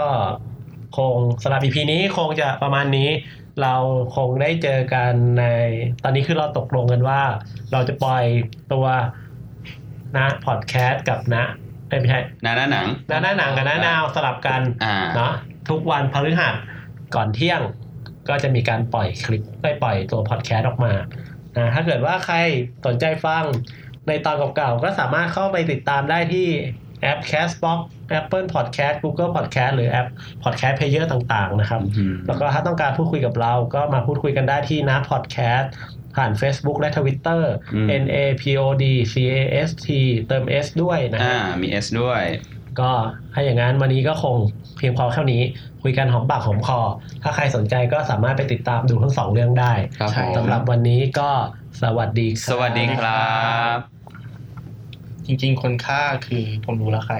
[0.97, 3.09] คงสำหรับ EP นี้คงจะประมาณนี้
[3.61, 3.75] เรา
[4.15, 5.45] คงได้เจอกันใน
[6.03, 7.21] ตอนนี้คือเราตกลงกันว่า
[7.71, 8.25] เราจะปล่อย
[8.73, 8.85] ตัว
[10.17, 11.43] นะพอดแคสต์กับนะ
[11.89, 15.31] เอ้ยไม่ใช่หน้าหน้าหนังนะหน้าหนังกับหน้านาวสลับกันอ่าเนาะ
[15.69, 16.55] ทุกวันพฤหัส
[17.15, 17.61] ก่อนเที่ยง
[18.29, 20.93] ก็จะมีการปล่อยคลิปได้ปล่อยตัวพอดแคสต์ออกมา
[21.57, 22.37] นะถ้าเกิดว่าใคร
[22.85, 23.43] สนใจฟัง
[24.07, 26.47] ในตอนเก่าๆก็สามารถเข้าไปติดตามได้ที่
[27.01, 27.79] แอป Castbox
[28.19, 30.07] Apple Podcast Google Podcast หรือแอป
[30.43, 31.81] Podcast Player ต่างๆ นะครับ
[32.27, 35.67] แล้วก็ถ้าต้องการพูดคุยกับเราก็มาพูดคุยกันได้ที่นะ Podcast
[36.15, 37.41] ผ่าน Facebook และ Twitter
[37.73, 39.87] อืม N A P O D C A S T
[40.27, 42.21] เติม S ด้วยนะอ่าฮะมี S ด้วย
[42.79, 42.91] ก็
[43.33, 44.35] ถ้าอย่างนั้นวันนี้ก็คง
[44.77, 45.41] เพียงพอเท่านี้
[45.83, 46.79] คุยกันหอมปากหอมคอ
[47.23, 51.29] ถ้าใครสนใจก็สามารถไปติดตามดูทั้งสองเรื่องได้ครับผมสำหรับวันนี้ก็
[51.81, 53.25] สวัสดีครับสวัสดีครั
[53.77, 53.94] บ
[55.27, 57.17] จริง ๆ คนฆ่าคือผมรู้แล้วใคร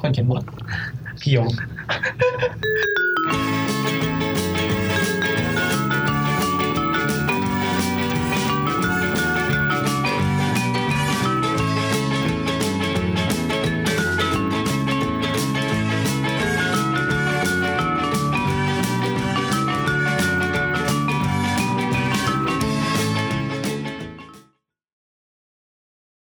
[0.00, 0.42] คนเขียนบท
[1.20, 1.48] พี่ยง